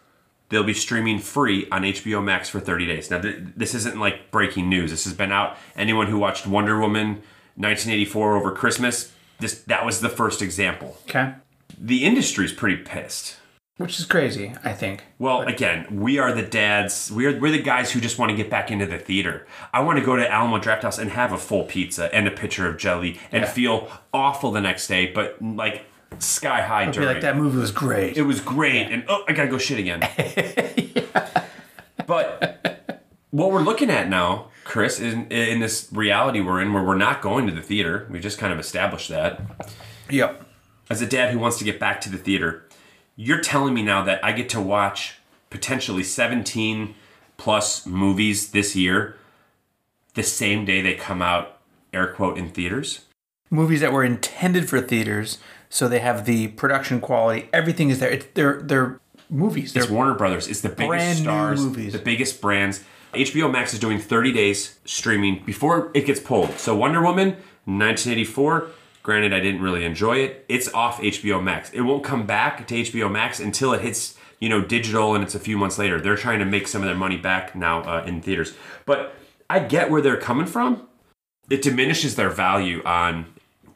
[0.53, 3.11] they'll be streaming free on HBO Max for 30 days.
[3.11, 4.91] Now, th- this isn't like breaking news.
[4.91, 5.57] This has been out.
[5.75, 7.21] Anyone who watched Wonder Woman
[7.57, 10.97] 1984 over Christmas, this that was the first example.
[11.09, 11.33] Okay.
[11.77, 13.37] The industry's pretty pissed.
[13.77, 15.03] Which is crazy, I think.
[15.17, 17.11] Well, again, we are the dads.
[17.11, 19.47] We're, we're the guys who just want to get back into the theater.
[19.73, 22.67] I want to go to Alamo Drafthouse and have a full pizza and a pitcher
[22.67, 23.49] of jelly and Yeah.
[23.49, 25.85] feel awful the next day, but like
[26.19, 27.07] sky high during.
[27.07, 28.17] like that movie was great.
[28.17, 30.07] It was great, and oh, I gotta go shit again.
[32.05, 36.95] But what we're looking at now, Chris, in, in this reality we're in, where we're
[36.95, 39.41] not going to the theater, we just kind of established that.
[40.09, 40.45] Yep.
[40.89, 42.67] As a dad who wants to get back to the theater,
[43.15, 46.95] you're telling me now that I get to watch potentially 17
[47.37, 49.17] plus movies this year
[50.13, 51.59] the same day they come out,
[51.91, 53.05] air quote, in theaters?
[53.49, 55.37] Movies that were intended for theaters,
[55.73, 57.49] so they have the production quality.
[57.51, 58.11] Everything is there.
[58.11, 59.73] It's they're they're movies.
[59.73, 60.47] They're It's Warner Brothers.
[60.47, 62.83] It's the biggest stars, the biggest brands.
[63.13, 66.51] HBO Max is doing 30 days streaming before it gets pulled.
[66.59, 67.29] So Wonder Woman,
[67.65, 68.67] 1984.
[69.01, 70.45] Granted, I didn't really enjoy it.
[70.47, 71.71] It's off HBO Max.
[71.71, 75.35] It won't come back to HBO Max until it hits, you know, digital, and it's
[75.35, 75.99] a few months later.
[75.99, 78.53] They're trying to make some of their money back now uh, in theaters.
[78.85, 79.15] But
[79.49, 80.87] I get where they're coming from.
[81.49, 83.25] It diminishes their value on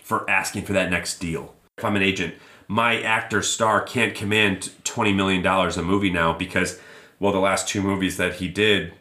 [0.02, 1.56] for asking for that next deal.
[1.78, 2.34] If I'm an agent,
[2.68, 6.80] my actor star can't command twenty million dollars a movie now because,
[7.20, 8.94] well, the last two movies that he did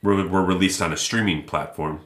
[0.00, 2.00] were, were released on a streaming platform.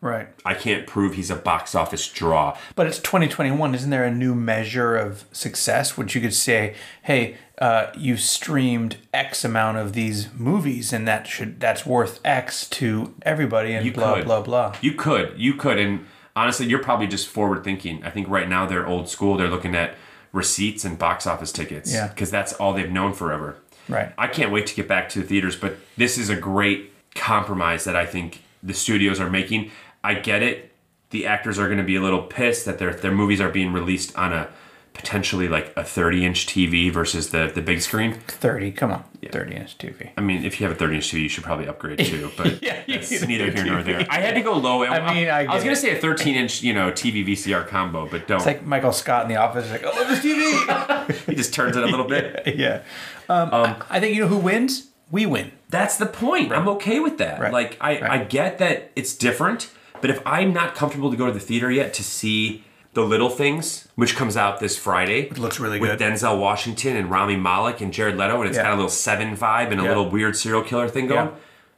[0.00, 0.28] right.
[0.46, 2.56] I can't prove he's a box office draw.
[2.74, 3.74] But it's 2021.
[3.74, 8.96] Isn't there a new measure of success, which you could say, "Hey, uh, you streamed
[9.12, 13.92] X amount of these movies, and that should that's worth X to everybody," and You
[13.92, 14.24] blah could.
[14.24, 14.74] blah blah.
[14.80, 16.06] You could, you could, and
[16.36, 18.02] honestly, you're probably just forward thinking.
[18.04, 19.36] I think right now they're old school.
[19.36, 19.94] They're looking at
[20.32, 21.92] receipts and box office tickets.
[21.92, 22.08] Yeah.
[22.08, 23.56] because that's all they've known forever.
[23.88, 24.12] Right.
[24.16, 27.84] I can't wait to get back to the theaters, but this is a great compromise
[27.84, 29.70] that I think the studios are making.
[30.02, 30.72] I get it.
[31.10, 33.72] The actors are going to be a little pissed that their their movies are being
[33.72, 34.48] released on a
[34.94, 38.14] potentially like a 30 inch TV versus the the big screen.
[38.28, 38.72] 30.
[38.72, 39.04] Come on.
[39.30, 40.10] 30 inch TV.
[40.16, 42.30] I mean, if you have a 30 inch TV, you should probably upgrade too.
[42.36, 44.06] But Yeah, you that's need a neither here nor there.
[44.08, 44.84] I had to go low.
[44.84, 48.06] I mean, I was going to say a 13 inch, you know, TV VCR combo,
[48.08, 48.38] but don't.
[48.38, 49.70] It's like Michael Scott in the office.
[49.70, 51.26] Like, oh, this TV.
[51.26, 52.42] he just turns it a little bit.
[52.56, 52.82] yeah.
[53.28, 54.90] Um, I, I think you know who wins.
[55.10, 55.52] We win.
[55.68, 56.52] That's the point.
[56.52, 57.40] I'm okay with that.
[57.40, 57.52] Right.
[57.52, 59.70] Like I, I get that it's different,
[60.00, 62.63] but if I'm not comfortable to go to the theater yet to see
[62.94, 65.22] The Little Things, which comes out this Friday.
[65.22, 66.00] It looks really with good.
[66.00, 68.64] With Denzel Washington and Rami Malek and Jared Leto, and it's Yeah.
[68.64, 69.88] got a little seven vibe and a Yeah.
[69.90, 71.26] little weird serial killer thing going.
[71.28, 71.32] Yeah.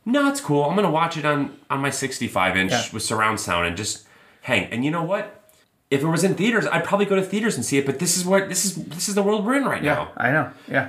[0.04, 0.64] No, it's cool.
[0.64, 4.06] I'm gonna watch it on on my 65 inch with surround sound and just
[4.42, 4.64] hang.
[4.70, 5.42] And you know what?
[5.90, 7.86] If it was in theaters, I'd probably go to theaters and see it.
[7.86, 8.74] But this is what this is.
[8.74, 9.94] This is the world we're in right Yeah.
[9.94, 10.08] now.
[10.16, 10.50] I know.
[10.68, 10.88] Yeah.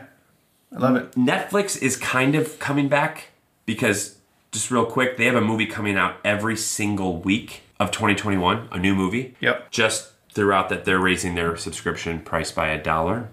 [0.76, 1.12] I love it.
[1.14, 3.30] Netflix is kind of coming back
[3.66, 4.16] because
[4.52, 8.78] just real quick, they have a movie coming out every single week of 2021, a
[8.80, 9.36] new movie.
[9.40, 9.72] Yep.
[9.72, 13.28] Just throughout that they're raising their subscription price by a dollar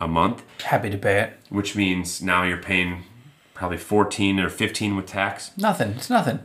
[0.00, 1.38] a month, Happy to pay it.
[1.50, 3.04] which means now you're paying
[3.52, 5.50] probably 14 or 15 with tax.
[5.58, 5.90] Nothing.
[5.90, 6.38] It's nothing.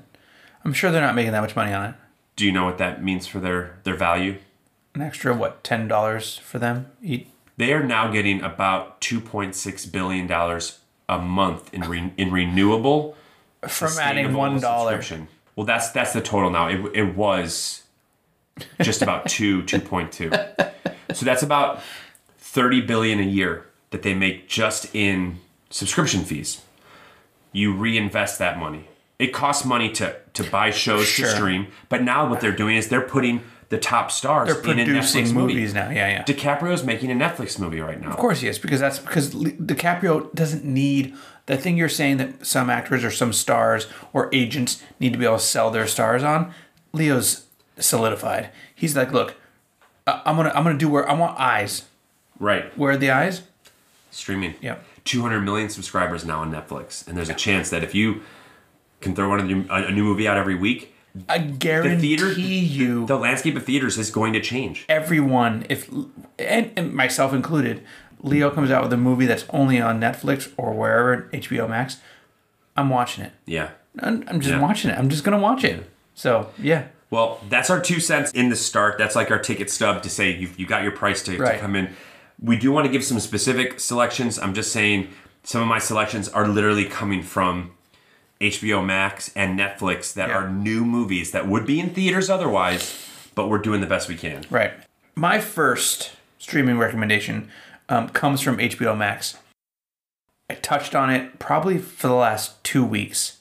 [0.66, 1.96] I'm sure they're not making that much money on it.
[2.36, 4.40] Do you know what that means for their their value?
[4.94, 5.64] An extra what?
[5.64, 6.88] Ten dollars for them.
[7.56, 13.16] They are now getting about 2.6 billion dollars a month in re, in renewable
[13.62, 14.94] From adding sustainable one dollar.
[14.94, 15.28] subscription.
[15.56, 16.68] Well, that's that's the total now.
[16.68, 17.83] It, it was
[18.82, 20.32] just about two, two point two.
[21.14, 21.82] So that's about
[22.38, 25.40] thirty billion a year that they make just in
[25.70, 26.62] subscription fees.
[27.52, 28.88] You reinvest that money.
[29.20, 31.28] It costs money to to buy shows Sure.
[31.28, 34.80] to stream, but now what they're doing is they're putting the top stars They're in
[34.80, 35.54] a producing Netflix movie.
[35.56, 35.90] movies now.
[35.90, 36.24] Yeah, yeah.
[36.24, 38.10] DiCaprio's making a Netflix movie right now.
[38.10, 42.46] Of course he is, because that's because DiCaprio doesn't need the thing you're saying that
[42.46, 46.24] some actors or some stars or agents need to be able to sell their stars
[46.24, 46.52] on.
[46.92, 47.46] Leo's
[47.80, 48.50] solidified.
[48.76, 49.36] He's like, look,
[50.08, 51.86] I- I'm gonna I'm gonna do where I want eyes.
[52.40, 52.76] Right.
[52.78, 53.44] Where are the eyes?
[54.12, 54.56] Streaming.
[54.62, 54.78] Yeah.
[55.06, 58.22] 200 million subscribers now on Netflix, and there's a chance that if you
[59.02, 60.96] can throw one of the, a, new movie out every week,
[61.28, 64.86] I guarantee the theater, you, the landscape of theaters is going to change.
[64.88, 65.90] everyone, if
[66.40, 67.84] and, and myself included,
[68.22, 71.98] Leo comes out with a movie that's only on Netflix or wherever HBO Max,
[72.78, 73.34] I'm watching it.
[73.46, 73.72] Yeah.
[74.00, 74.62] I'm, I'm just Yeah.
[74.62, 74.98] watching it.
[74.98, 75.90] I'm just gonna watch it.
[76.16, 78.98] So yeah, Well, that's our two cents in the start.
[78.98, 81.76] That's like our ticket stub to say you you got your price to, to come
[81.76, 81.94] in.
[82.42, 84.40] We do want to give some specific selections.
[84.40, 85.10] I'm just saying
[85.44, 87.74] some of my selections are literally coming from
[88.42, 90.38] HBO Max and Netflix that Yeah.
[90.38, 94.16] are new movies that would be in theaters otherwise, but we're doing the best we
[94.16, 94.44] can.
[94.50, 94.74] Right.
[95.14, 97.48] My first streaming recommendation
[97.90, 99.38] um, comes from HBO Max.
[100.50, 103.38] I touched on it probably for the last two weeks.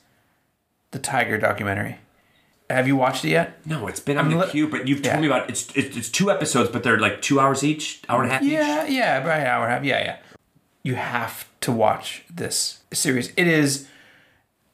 [0.91, 2.01] The Tiger documentary.
[2.73, 3.59] Have you watched it yet?
[3.66, 5.20] No, it's been on the li- queue, but you've told Yeah.
[5.20, 5.51] me about it.
[5.51, 8.43] It's, it's it's two episodes, but they're like two hours each, hour and a half
[8.43, 8.53] each?
[8.53, 9.85] Yeah, yeah, about an hour and a half.
[9.85, 10.16] Yeah, yeah.
[10.83, 13.33] You have to watch this series.
[13.37, 13.87] It is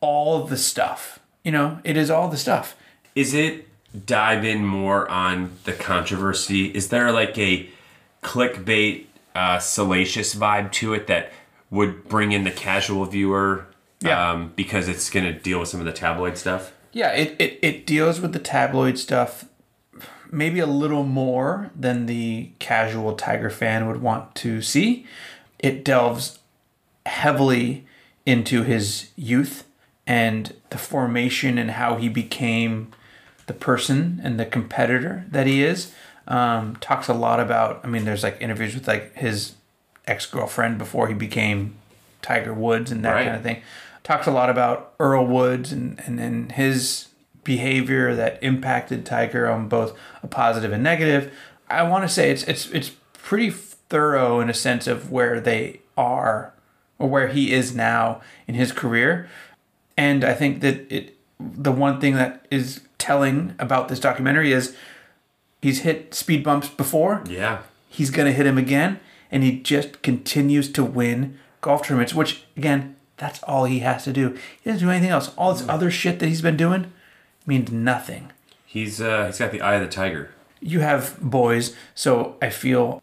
[0.01, 1.19] all the stuff.
[1.45, 2.77] You know, it is all the stuff.
[3.15, 3.67] Is it
[4.07, 6.67] dive in more on the controversy?
[6.67, 7.69] Is there like a
[8.23, 11.33] clickbait, uh, salacious vibe to it that
[11.71, 13.67] would bring in the casual viewer?
[14.01, 14.31] Yeah.
[14.31, 16.73] Um, because it's going to deal with some of the tabloid stuff.
[16.93, 19.45] Yeah, it, it, it deals with the tabloid stuff
[20.31, 25.07] maybe a little more than the casual Tiger fan would want to see.
[25.59, 26.39] It delves
[27.07, 27.87] heavily
[28.27, 29.65] into his youth
[30.07, 32.93] and the formation and how he became
[33.47, 35.93] the person and the competitor that he is.
[36.27, 39.55] Um, talks a lot about, I mean, there's like interviews with like his
[40.07, 41.77] ex girlfriend before he became
[42.21, 43.25] Tiger Woods and that Right.
[43.25, 43.63] kind of thing.
[44.05, 47.09] Talks a lot about Earl Woods and, and, and his
[47.45, 51.33] behavior that impacted Tiger on both a positive and negative.
[51.69, 55.81] I want to say it's it's it's pretty thorough in a sense of where they
[55.97, 56.53] are
[56.99, 59.29] or where he is now in his career.
[59.97, 64.75] And I think that it the one thing that is telling about this documentary is
[65.63, 67.61] he's hit speed bumps before Yeah.
[67.89, 68.99] he's going to hit him again
[69.31, 74.13] and he just continues to win golf tournaments which again that's all he has to
[74.13, 74.37] do.
[74.63, 75.33] He doesn't do anything else.
[75.37, 76.93] All this other shit that he's been doing
[77.47, 78.31] means nothing.
[78.65, 80.31] He's uh, he's got the eye of the tiger.
[80.61, 83.01] you have boys so i feel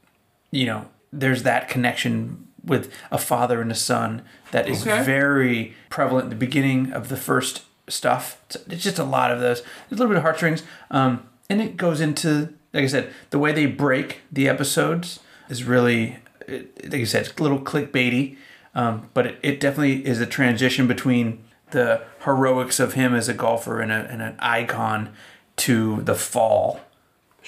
[0.52, 5.04] you know there's that connection with a father and a son that is Okay.
[5.04, 8.42] very prevalent at the beginning of the first stuff.
[8.48, 9.62] It's, it's just a lot of those.
[9.62, 13.40] There's a little bit of heartstrings um, and it goes into like i said the
[13.40, 18.38] way they break the episodes is really like I said it's a little clickbaity
[18.76, 23.34] um, but it, it definitely is a transition between the heroics of him as a
[23.34, 25.10] golfer and, a, and an icon
[25.58, 26.82] to the fall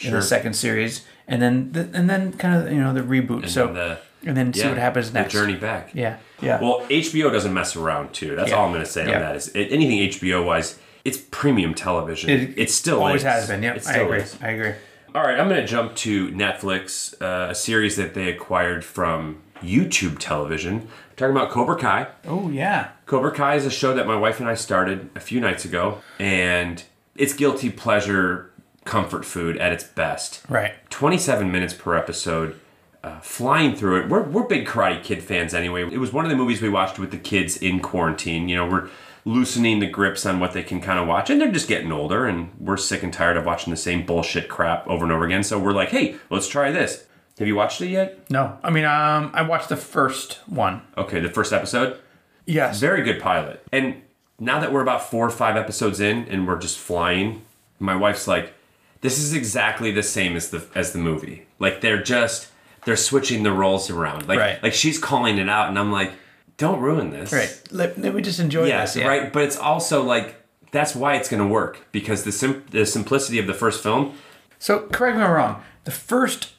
[0.01, 3.43] in the second series, and then the, and then kind of you know the reboot.
[3.43, 5.31] And so then the- and then see what happens the next.
[5.33, 5.91] journey back.
[5.93, 6.59] Yeah, yeah.
[6.59, 8.35] Well, HBO doesn't mess around too.
[8.35, 8.55] That's Yeah.
[8.57, 9.15] all I'm going to say Yeah.
[9.17, 9.35] on that.
[9.35, 12.29] Is anything HBO wise, it's premium television.
[12.57, 13.27] It, still always is.
[13.27, 13.61] has been.
[13.63, 14.19] Yeah, I agree.
[14.19, 14.35] is.
[14.41, 14.73] I agree.
[15.15, 19.41] All right, I'm going to jump to Netflix, uh, a series that they acquired from
[19.61, 20.87] YouTube television.
[21.15, 22.07] Talking about Cobra Kai.
[22.25, 25.39] Oh yeah, Cobra Kai is a show that my wife and I started a few
[25.39, 26.83] nights ago, and
[27.15, 28.51] it's guilty pleasure
[28.85, 30.43] comfort food at its best.
[30.47, 30.73] right.
[30.89, 32.59] 27 minutes per episode,
[33.03, 34.09] uh, flying through it.
[34.09, 35.83] We're, we're big Karate Kid fans anyway.
[35.91, 38.47] It was one of the movies we watched with the kids in quarantine.
[38.49, 38.89] You know, we're
[39.25, 42.25] loosening the grips on what they can kind of watch, and they're just getting older,
[42.25, 45.43] and we're sick and tired of watching the same bullshit crap over and over again.
[45.43, 47.06] So we're like, hey, let's try this.
[47.39, 48.29] Have you watched it yet?
[48.31, 50.81] No, I mean, um, I watched the first one.
[50.97, 51.99] Okay, the first episode.
[52.45, 52.79] Yes.
[52.79, 53.63] Very good pilot.
[53.71, 54.01] And
[54.39, 57.43] now that we're about four or five episodes in and we're just flying,
[57.79, 58.53] my wife's like,
[59.01, 61.45] this is exactly the same as the as the movie.
[61.59, 62.47] Like they're just
[62.85, 64.27] they're switching the roles around.
[64.27, 64.63] Like Right.
[64.63, 66.13] like she's calling it out and I'm like,
[66.57, 67.31] don't ruin this.
[67.31, 67.61] Right.
[67.71, 69.03] Let, let me just enjoy Yes, this.
[69.03, 69.07] Yeah.
[69.09, 69.31] right.
[69.31, 70.35] But it's also like
[70.71, 71.85] that's why it's gonna work.
[71.91, 74.13] Because the sim- the simplicity of the first film,
[74.57, 75.63] So correct me if I'm wrong.
[75.83, 76.53] The first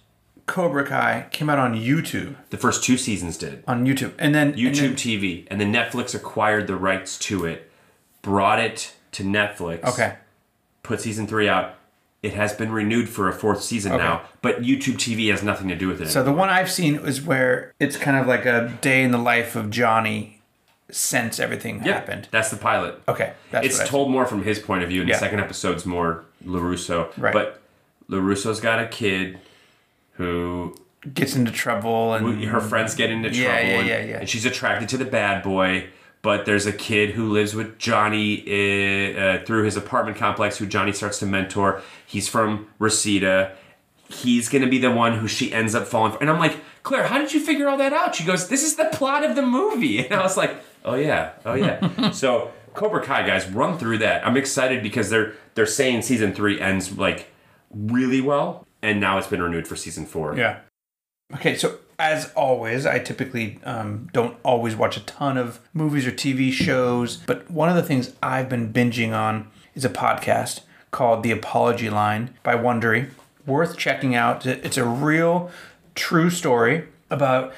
[0.49, 2.35] Cobra Kai came out on YouTube.
[2.51, 3.63] the first two seasons did.
[3.69, 5.47] On YouTube, and then and YouTube then- TV.
[5.49, 7.71] And then Netflix acquired the rights to it,
[8.23, 9.85] brought it to Netflix.
[9.85, 10.17] okay.
[10.83, 11.75] put season three out.
[12.23, 14.03] It has been renewed for a fourth season Okay.
[14.03, 16.09] now, but YouTube TV has nothing to do with it.
[16.09, 19.19] So the one I've seen is where it's kind of like a day in the
[19.19, 20.41] life of Johnny
[20.91, 22.27] since everything yeah, happened.
[22.31, 23.01] that's the pilot.
[23.07, 25.17] Okay, that's it's told more from his point of view, and Yeah.
[25.17, 27.09] the second episode's more Larusso.
[27.19, 27.33] Right.
[27.35, 27.61] But
[28.11, 29.39] Larusso's got a kid
[30.19, 30.75] who
[31.15, 34.19] gets into trouble and her friends get into trouble, Yeah, yeah, and, yeah, yeah.
[34.19, 35.89] and she's attracted to the bad boy.
[36.21, 40.67] But there's a kid who lives with Johnny uh, uh, through his apartment complex, who
[40.67, 41.81] Johnny starts to mentor.
[42.05, 43.57] He's from Reseda.
[44.11, 46.19] He's gonna be the one who she ends up falling for.
[46.19, 48.17] And I'm like, Claire, how did you figure all that out?
[48.17, 49.99] She goes, This is the plot of the movie.
[50.07, 52.11] And I was like, Oh yeah, oh yeah.
[52.11, 54.27] so Cobra Kai guys, run through that.
[54.27, 57.31] I'm excited because they're they're saying season three ends like
[57.71, 60.37] really well, and now it's been renewed for season four.
[60.37, 60.61] Yeah.
[61.35, 66.13] Okay, so as always, I typically um, don't always watch a ton of movies or
[66.13, 70.61] TV shows, but one of the things I've been binging on is a podcast
[70.91, 73.11] called The Apology Line by Wondery.
[73.47, 74.47] Worth checking out.
[74.47, 75.51] It's a real,
[75.95, 77.53] true story about.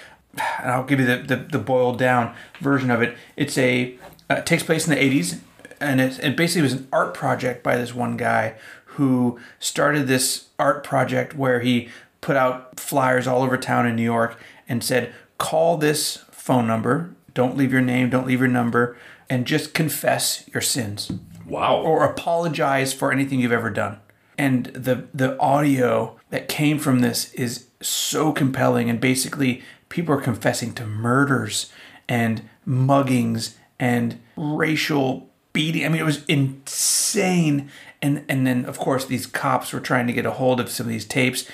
[0.60, 3.16] And I'll give you the, the, the boiled down version of it.
[3.36, 3.98] It's a
[4.30, 5.40] uh, it takes place in the 80s
[5.80, 8.54] and it, it basically was an art project by this one guy
[8.96, 11.88] who started this art project where he
[12.20, 14.38] put out flyers all over town in New York
[14.68, 17.10] and said, "Call this phone number.
[17.34, 18.10] Don't leave your name.
[18.10, 18.96] Don't leave your number,
[19.28, 21.10] and just confess your sins."
[21.46, 21.78] Wow.
[21.78, 23.98] or apologize for anything you've ever done.
[24.38, 30.20] And the the audio that came from this is so compelling and basically people are
[30.20, 31.72] confessing to murders
[32.08, 35.84] and muggings and racial beating.
[35.84, 37.68] I mean it was insane
[38.02, 40.86] and and then of course these cops were trying to get a hold of some
[40.86, 41.44] of these tapes.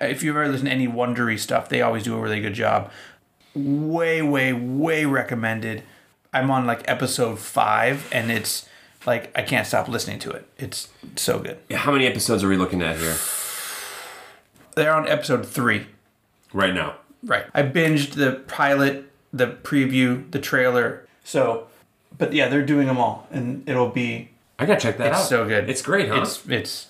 [0.00, 2.90] If you've ever listened to any Wondery stuff, they always do a really good job.
[3.54, 5.82] Way way way recommended.
[6.32, 8.68] I'm on like episode 5 and it's
[9.06, 10.46] like I can't stop listening to it.
[10.58, 11.58] It's so good.
[11.72, 13.16] How many episodes are we looking at here
[14.74, 15.86] They're on episode three.
[16.52, 16.96] right now?
[17.22, 17.46] Right.
[17.54, 21.06] I binged the pilot, the preview, the trailer.
[21.24, 21.68] So,
[22.18, 24.28] but yeah, they're doing them all, and it'll be
[24.58, 25.20] I gotta check that it's out.
[25.20, 25.68] It's so good.
[25.70, 26.22] It's great, huh?
[26.22, 26.86] It's it's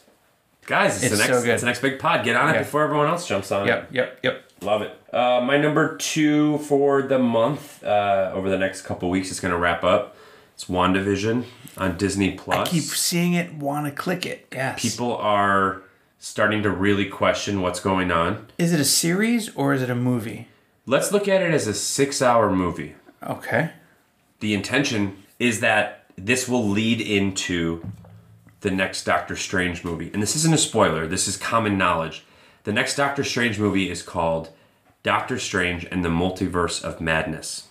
[0.67, 1.53] Guys, it's, it's the so next good.
[1.53, 2.25] it's the next big pod.
[2.25, 2.59] Get on it Yeah.
[2.61, 3.69] before everyone else jumps on it.
[3.69, 4.43] yep yep yep.
[4.63, 4.99] Love it.
[5.13, 9.53] Uh, my number two for the month uh, over the next couple weeks is going
[9.53, 10.17] to wrap up.
[10.55, 11.45] It's WandaVision
[11.77, 12.67] on Disney Plus.
[12.67, 14.47] I keep seeing it, want to click it.
[14.51, 14.81] Yes.
[14.81, 15.83] People are
[16.19, 18.47] starting to really question what's going on.
[18.57, 20.49] Is it a series or is it a movie?
[20.87, 22.95] Let's look at it as a six-hour movie.
[23.23, 23.73] Okay.
[24.41, 27.85] The intention is that this will lead into
[28.61, 30.11] the next Doctor Strange movie.
[30.13, 32.25] And this isn't a spoiler, this is common knowledge.
[32.65, 34.51] The next Doctor Strange movie is called
[35.03, 37.69] Doctor Strange and the Multiverse of Madness.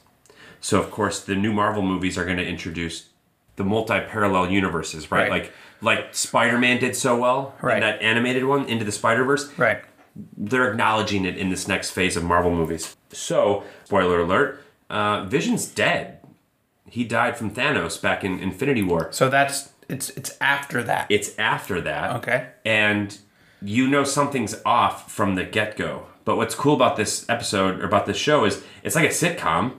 [0.61, 3.09] So, of course, the new Marvel movies are going to introduce
[3.57, 5.29] the multi-parallel universes, right?
[5.29, 5.43] Right.
[5.43, 7.75] Like like Spider-Man did so well Right.
[7.75, 9.81] in that animated one, Into the Spider-Verse Right.
[10.37, 12.95] they're acknowledging it in this next phase of Marvel movies.
[13.11, 16.19] So, spoiler alert, uh, Vision's dead.
[16.89, 19.11] He died from Thanos back in Infinity War.
[19.11, 21.07] So that's it's it's after that.
[21.09, 22.15] It's after that.
[22.17, 22.49] Okay.
[22.63, 23.17] And
[23.61, 26.07] you know something's off from the get go.
[26.23, 29.73] But what's cool about this episode or about this show is it's like a sitcom.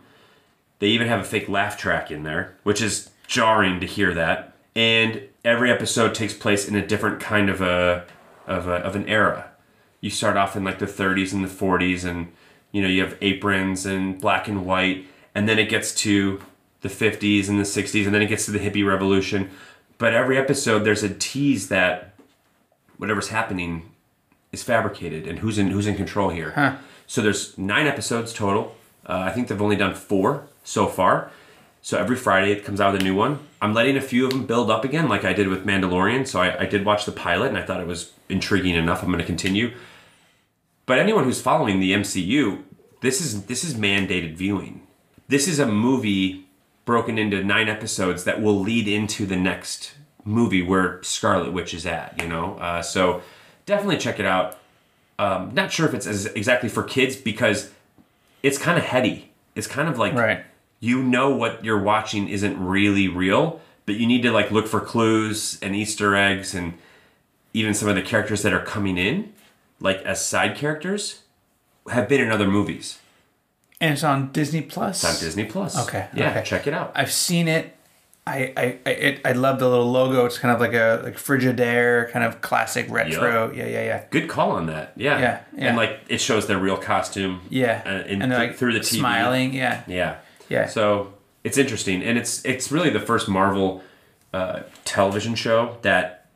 [0.78, 4.54] They even have a fake laugh track in there, which is jarring to hear that.
[4.74, 8.07] And every episode takes place in a different kind of a
[8.46, 9.50] of, a, of an era.
[10.00, 12.32] You start off in like the 30s and the 40s, and
[12.70, 16.40] you know you have aprons and black and white, and then it gets to
[16.87, 19.51] the 50s and the 60s, and then it gets to the hippie revolution.
[19.99, 22.14] But every episode, there's a tease that
[22.99, 23.91] whatever's happening
[24.53, 26.53] is fabricated and who's in who's in control here.
[27.07, 28.74] So there's nine episodes total.
[29.09, 31.30] Uh, I think they've only done four so far.
[31.82, 33.39] So every Friday it comes out with a new one.
[33.62, 36.26] I'm letting a few of them build up again, like I did with Mandalorian.
[36.26, 39.03] So I, I did watch the pilot and I thought it was intriguing enough.
[39.03, 39.72] I'm going to continue.
[40.84, 42.62] But anyone who's following the MCU,
[43.03, 44.87] this is this is mandated viewing.
[45.28, 46.45] This is a movie
[46.87, 49.93] broken into nine episodes that will lead into the next
[50.24, 52.18] movie where Scarlet Witch is at.
[52.22, 53.20] You know, uh, so
[53.66, 54.57] definitely check it out.
[55.18, 57.70] Um, not sure if it's as exactly for kids because
[58.43, 59.30] it's kind of heady.
[59.55, 60.45] It's kind of like Right.
[60.80, 64.80] you know what you're watching isn't really real, but you need to like look for
[64.80, 66.74] clues and Easter eggs and
[67.55, 69.32] even some of the characters that are coming in,
[69.80, 71.22] like as side characters,
[71.91, 72.99] have been in other movies.
[73.81, 75.05] And it's on Disney Plus.
[75.05, 75.77] It's on Disney Plus.
[75.87, 76.43] Okay, Yeah, okay.
[76.45, 76.93] check it out.
[76.95, 77.74] I've seen it.
[78.27, 80.24] I I I, it, I love the little logo.
[80.24, 83.53] It's kind of like a like Frigidaire, kind of classic retro.
[83.53, 84.05] Yeah, yeah, yeah.
[84.11, 84.93] Good call on that.
[84.97, 85.18] Yeah.
[85.20, 85.68] Yeah, yeah.
[85.68, 87.43] And like it shows their real costume.
[87.51, 88.99] Yeah, Uh, and th- like through the TV.
[88.99, 89.53] smiling.
[89.55, 90.16] Yeah, Yeah.
[90.49, 90.66] Yeah.
[90.66, 91.12] So
[91.45, 93.83] it's interesting, and it's it's really the first Marvel
[94.33, 96.27] uh, television show that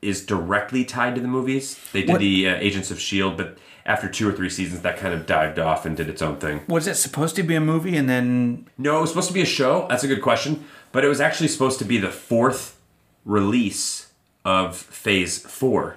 [0.00, 1.76] is directly tied to the movies.
[1.92, 4.96] They did What- the uh, Agents of Shield, but after two or three seasons, that
[4.96, 6.62] kind of dived off and did its own thing.
[6.68, 9.42] was it supposed to be a movie and then No, it was supposed to be
[9.42, 9.86] a show.
[9.88, 12.80] That's a good question, but it was actually supposed to be the fourth
[13.24, 14.12] release
[14.44, 15.96] of Phase Four.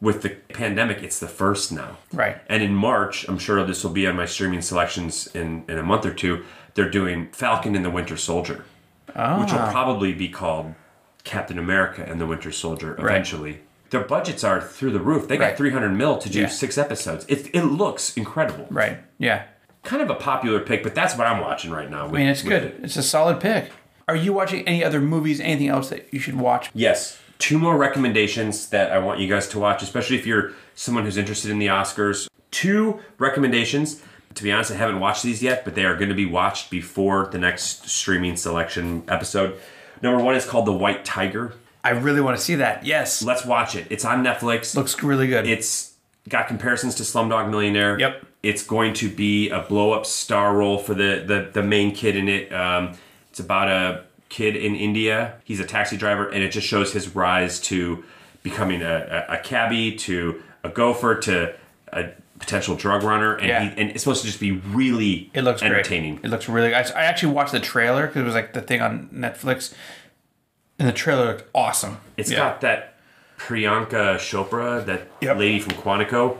[0.00, 1.98] With the pandemic, it's the first now.
[2.10, 2.38] Right.
[2.48, 5.82] And in March, I'm sure this will be on my streaming selections in, in a
[5.82, 6.44] month or two.
[6.72, 8.64] They're doing Falcon and the Winter Soldier,
[9.06, 9.70] which will ah.
[9.70, 10.74] probably be called
[11.24, 13.60] Captain America and the Winter Soldier eventually.
[13.90, 15.28] Their budgets are through the roof.
[15.28, 15.56] They got Right.
[15.56, 16.46] 300 mil to do Yeah.
[16.48, 17.24] six episodes.
[17.28, 18.66] It, it looks incredible.
[18.70, 18.98] right?
[19.18, 19.42] Yeah,
[19.82, 22.06] Kind of a popular pick, but that's what I'm watching right now.
[22.06, 22.74] I mean it's good.
[22.82, 23.70] It's a solid pick.
[24.08, 25.40] Are you watching any other movies?
[25.40, 26.68] Anything else that you should watch?
[26.74, 27.18] Yes.
[27.38, 31.16] Two more recommendations that I want you guys to watch, especially if you're someone who's
[31.16, 32.28] interested in the Oscars.
[32.50, 34.02] Two recommendations.
[34.34, 36.70] To be honest, I haven't watched these yet, but they are going to be watched
[36.70, 39.58] before the next streaming selection episode.
[40.02, 41.54] Number one is called The White Tiger.
[41.82, 42.84] I really want to see that.
[42.84, 43.86] Yes, Let's watch it.
[43.90, 44.74] It's on Netflix.
[44.76, 45.46] looks really good.
[45.46, 45.94] It's
[46.28, 47.98] got comparisons to Slumdog Millionaire.
[47.98, 48.26] Yep.
[48.42, 52.16] It's going to be a blow up star role for the, the, the main kid
[52.16, 52.52] in it.
[52.52, 52.92] Um,
[53.30, 55.34] it's about a kid in India.
[55.44, 58.04] He's a taxi driver, and it just shows his rise to
[58.42, 61.54] becoming a, a, a cabbie, to a gopher, to
[61.92, 62.08] a
[62.38, 63.62] potential drug runner, and Yeah.
[63.70, 66.16] he, and it's supposed to just be really It looks entertaining.
[66.16, 66.24] Great.
[66.26, 66.74] It looks really.
[66.74, 69.74] I, I actually watched the trailer because it was like the thing on Netflix,
[70.80, 71.98] and the trailer looked awesome.
[72.16, 72.38] It's Yeah.
[72.38, 72.94] got that
[73.38, 75.36] Priyanka Chopra, that Yep.
[75.38, 76.38] lady from Quantico.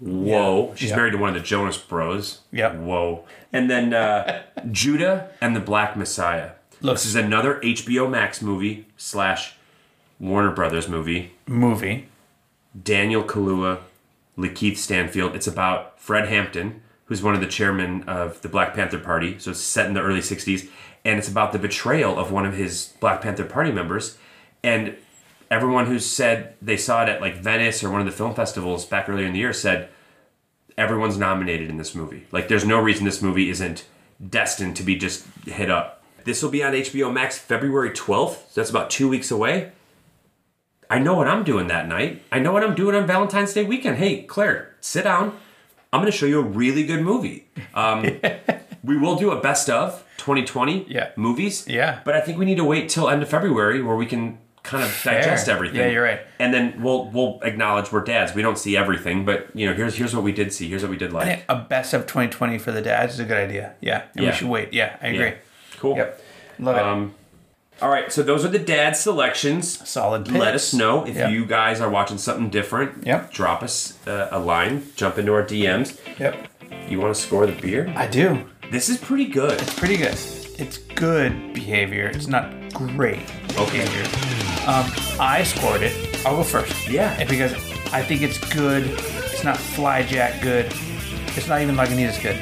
[0.00, 0.96] Whoa, she's Yeah.
[0.96, 2.40] married to one of the Jonas Bros.
[2.52, 2.76] Yep.
[2.76, 3.24] Whoa.
[3.52, 6.50] And then uh, Judas and the Black Messiah.
[6.80, 9.54] Looks- this is another HBO Max movie slash
[10.20, 11.32] Warner Brothers movie.
[11.46, 12.06] movie.
[12.80, 13.78] Daniel Kaluuya,
[14.38, 15.34] Lakeith Stanfield.
[15.34, 19.36] It's about Fred Hampton, who's one of the chairmen of the Black Panther Party.
[19.38, 20.68] So it's set in the early 60s.
[21.08, 24.18] And it's about the betrayal of one of his Black Panther Party members.
[24.62, 24.94] And
[25.50, 28.84] everyone who said they saw it at like Venice or one of the film festivals
[28.84, 29.88] back earlier in the year said
[30.76, 32.26] everyone's nominated in this movie.
[32.30, 33.86] Like there's no reason this movie isn't
[34.28, 36.04] destined to be just hit up.
[36.24, 38.50] This will be on HBO Max February 12th.
[38.50, 39.72] So that's about two weeks away.
[40.90, 42.22] I know what I'm doing that night.
[42.30, 43.96] I know what I'm doing on Valentine's Day weekend.
[43.96, 45.38] Hey, Claire, sit down.
[45.90, 47.48] I'm going to show you a really good movie.
[47.72, 48.20] Um,
[48.84, 51.08] we will do a best of 2020 Yeah.
[51.16, 51.64] movies.
[51.66, 52.00] Yeah.
[52.04, 54.84] But I think we need to wait till end of February where we can kind
[54.84, 55.80] of digest everything.
[55.80, 56.20] Yeah, you're right.
[56.38, 58.34] And then we'll we'll acknowledge we're dads.
[58.34, 60.68] We don't see everything, but you know, here's here's what we did see.
[60.68, 61.44] Here's what we did like.
[61.48, 63.72] A best of 2020 for the dads is a good idea.
[63.80, 64.30] Yeah, and Yeah.
[64.30, 64.74] we should wait.
[64.74, 65.26] Yeah, I agree.
[65.26, 65.34] Yeah.
[65.78, 65.96] Cool.
[65.96, 66.22] Yep,
[66.58, 66.82] love it.
[66.82, 67.14] Um,
[67.80, 69.88] all right, so those are the dad selections.
[69.88, 70.36] Solid picks.
[70.36, 71.30] Let us know if Yep.
[71.30, 73.06] you guys are watching something different.
[73.06, 73.32] Yep.
[73.32, 74.82] Drop us uh, a line.
[74.96, 75.96] Jump into our DMs.
[76.18, 76.34] Yep,
[76.90, 77.90] You want to score the beer?
[77.96, 78.44] I do.
[78.70, 79.60] This is pretty good.
[79.60, 80.16] It's pretty good.
[80.58, 82.06] It's good behavior.
[82.14, 83.20] It's not great
[83.56, 83.84] Okay.
[83.84, 84.04] behavior.
[84.68, 85.94] Um, I scored it.
[86.26, 86.88] I'll go first.
[86.88, 87.16] Yeah.
[87.18, 87.52] And because
[87.92, 88.84] I think it's good.
[88.84, 90.66] It's not flyjack good.
[91.36, 92.36] It's not even Lagunitas good.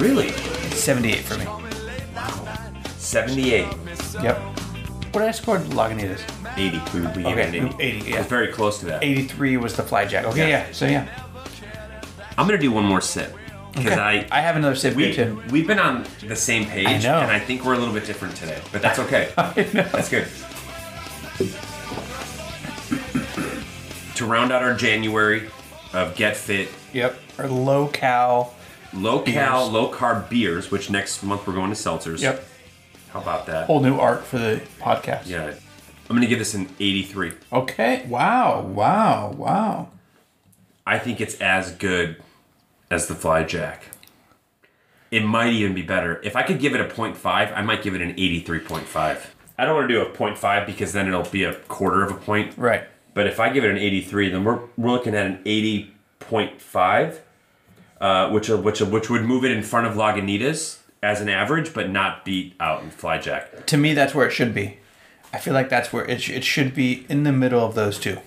[0.00, 0.28] Really?
[0.28, 1.44] It's 78 for me.
[2.14, 2.46] Wow.
[2.96, 3.66] 78.
[4.22, 4.38] Yep.
[5.12, 6.20] What did I score Lagunitas?
[6.56, 6.80] 80.
[6.94, 7.82] We, we gave Okay, it an 80.
[7.82, 8.20] 80, yeah.
[8.20, 9.02] It's very close to that.
[9.04, 10.24] 83 was the flyjack.
[10.24, 10.66] Okay, Yeah.
[10.66, 10.72] yeah.
[10.72, 11.06] So yeah.
[12.38, 13.34] I'm going to do one more sip.
[13.72, 14.00] Because Okay.
[14.00, 14.26] I.
[14.30, 15.42] I have another sip we, too.
[15.50, 17.18] We've been on the same page, I know.
[17.20, 19.30] and I think we're a little bit different today, but that's okay.
[19.36, 20.26] That's good.
[24.16, 25.48] to round out our January
[25.92, 27.18] of Get Fit, Yep.
[27.38, 28.54] Or low cal.
[28.92, 29.72] low cal, Beers.
[29.72, 32.20] low carb beers, which next month we're going to seltzers.
[32.20, 32.44] Yep.
[33.10, 33.66] How about that?
[33.66, 35.26] Whole new art for the podcast.
[35.26, 35.46] Yeah.
[36.10, 37.32] I'm going to give this an 83.
[37.52, 38.04] Okay.
[38.08, 38.62] Wow.
[38.62, 39.30] Wow.
[39.36, 39.88] Wow.
[40.86, 42.20] I think it's as good
[42.90, 43.86] as the Fly Jack.
[45.10, 46.20] It might even be better.
[46.22, 49.26] If I could give it a 0.5, I might give it an 83.5.
[49.58, 52.14] I don't want to do a 0.5 because then it'll be a quarter of a
[52.14, 52.56] point.
[52.56, 52.84] Right.
[53.14, 57.18] But if I give it an 83, then we're, we're looking at an 80.5,
[58.00, 61.90] uh, which which which would move it in front of Lagunitas as an average, but
[61.90, 63.66] not beat out in Flyjack.
[63.66, 64.78] To me, that's where it should be.
[65.32, 67.98] I feel like that's where it, sh- it should be in the middle of those
[67.98, 68.18] two.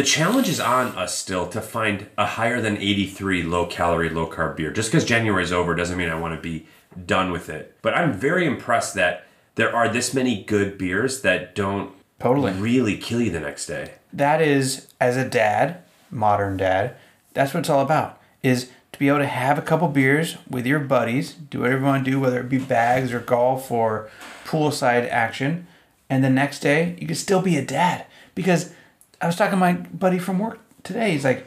[0.00, 4.26] The challenge is on us still to find a higher than 83 low calorie, low
[4.26, 4.70] carb beer.
[4.70, 6.66] Just because January is over doesn't mean I want to be
[7.04, 7.76] done with it.
[7.82, 9.26] But I'm very impressed that
[9.56, 12.52] there are this many good beers that don't Totally.
[12.52, 13.96] really kill you the next day.
[14.10, 16.96] That is, as a dad, modern dad,
[17.34, 18.18] that's what it's all about.
[18.42, 21.84] Is to be able to have a couple beers with your buddies, do whatever you
[21.84, 24.08] want to do, whether it be bags or golf or
[24.46, 25.66] poolside action,
[26.08, 28.06] and the next day you can still be a dad.
[28.34, 28.72] Because
[29.20, 31.12] I was talking to my buddy from work today.
[31.12, 31.46] He's like,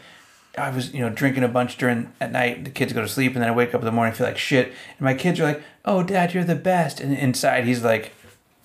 [0.57, 2.63] I was, you know, drinking a bunch during at night.
[2.65, 4.38] The kids go to sleep, and then I wake up in the morning, feel like
[4.38, 4.67] shit.
[4.67, 8.11] And my kids are like, "Oh, Dad, you're the best." And inside, he's like,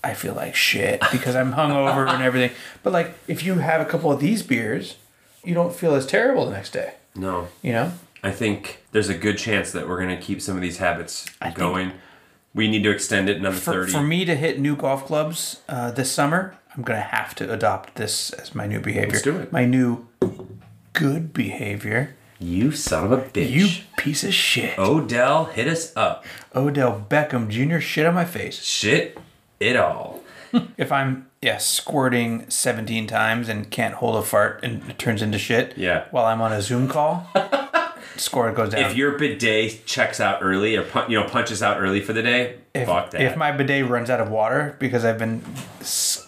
[0.04, 2.50] "I feel like shit because I'm hungover and everything."
[2.82, 4.96] But like, if you have a couple of these beers,
[5.42, 6.94] you don't feel as terrible the next day.
[7.14, 7.48] No.
[7.62, 7.92] You know?
[8.22, 11.24] I think there's a good chance that we're going to keep some of these habits
[11.42, 11.92] think- going.
[12.54, 13.92] We need to extend it another For, 30.
[13.92, 17.97] for me to hit new golf clubs uh, this summer, I'm gonna have to adopt
[17.97, 19.11] this as my new behavior.
[19.11, 19.51] Let's do it.
[19.51, 20.07] My new
[20.93, 22.14] good behavior.
[22.39, 23.51] you son of a bitch.
[23.51, 24.79] You piece of shit.
[24.79, 26.24] Odell, hit us up.
[26.55, 27.81] Odell Beckham Jr.
[27.81, 28.62] shit on my face.
[28.62, 29.18] Shit
[29.59, 30.22] it all.
[30.79, 35.37] If I'm yeah squirting 17 times and can't hold a fart and it turns into
[35.37, 35.76] shit.
[35.76, 36.05] Yeah.
[36.11, 37.26] While I'm on a Zoom call,
[38.16, 38.91] score goes down.
[38.91, 42.61] If your bidet checks out early or you know punches out early for the day,
[42.72, 43.20] if, fuck that.
[43.20, 45.43] if my bidet runs out of water because I've been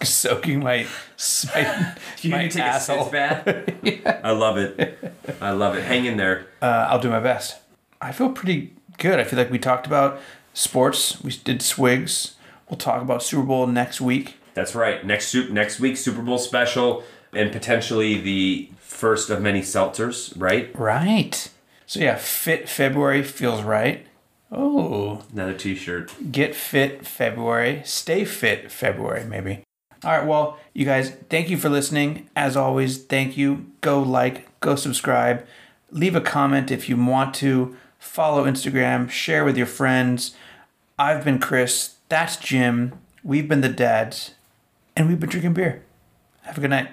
[0.03, 0.87] soaking my
[1.55, 4.25] my, you my need to take asshole, a sitz bath.
[4.25, 5.15] I love it.
[5.41, 5.85] I love it.
[5.85, 6.47] Hang in there.
[6.63, 7.57] uh, I'll do my best.
[8.01, 9.19] I feel pretty good.
[9.21, 10.21] I feel like we talked about
[10.55, 11.23] sports.
[11.23, 12.35] We did swigs.
[12.69, 14.37] We'll talk about Super Bowl next week.
[14.55, 15.05] That's right.
[15.05, 20.71] Next soup next week Super Bowl special and potentially the first of many seltzers, right?
[20.79, 21.51] Right.
[21.87, 24.07] So yeah, fit February feels right.
[24.53, 26.13] Oh, another t-shirt.
[26.33, 29.63] get fit February, stay fit February, maybe.
[30.03, 32.29] All right, well, you guys, thank you for listening.
[32.35, 33.67] As always, thank you.
[33.83, 35.47] Go like, go subscribe,
[35.91, 40.35] leave a comment if you want to, follow Instagram, share with your friends.
[40.99, 42.99] I've been Chris, that's Jim.
[43.23, 44.33] We've been the dads,
[44.97, 45.83] and we've been drinking beer.
[46.43, 46.89] Have a good night.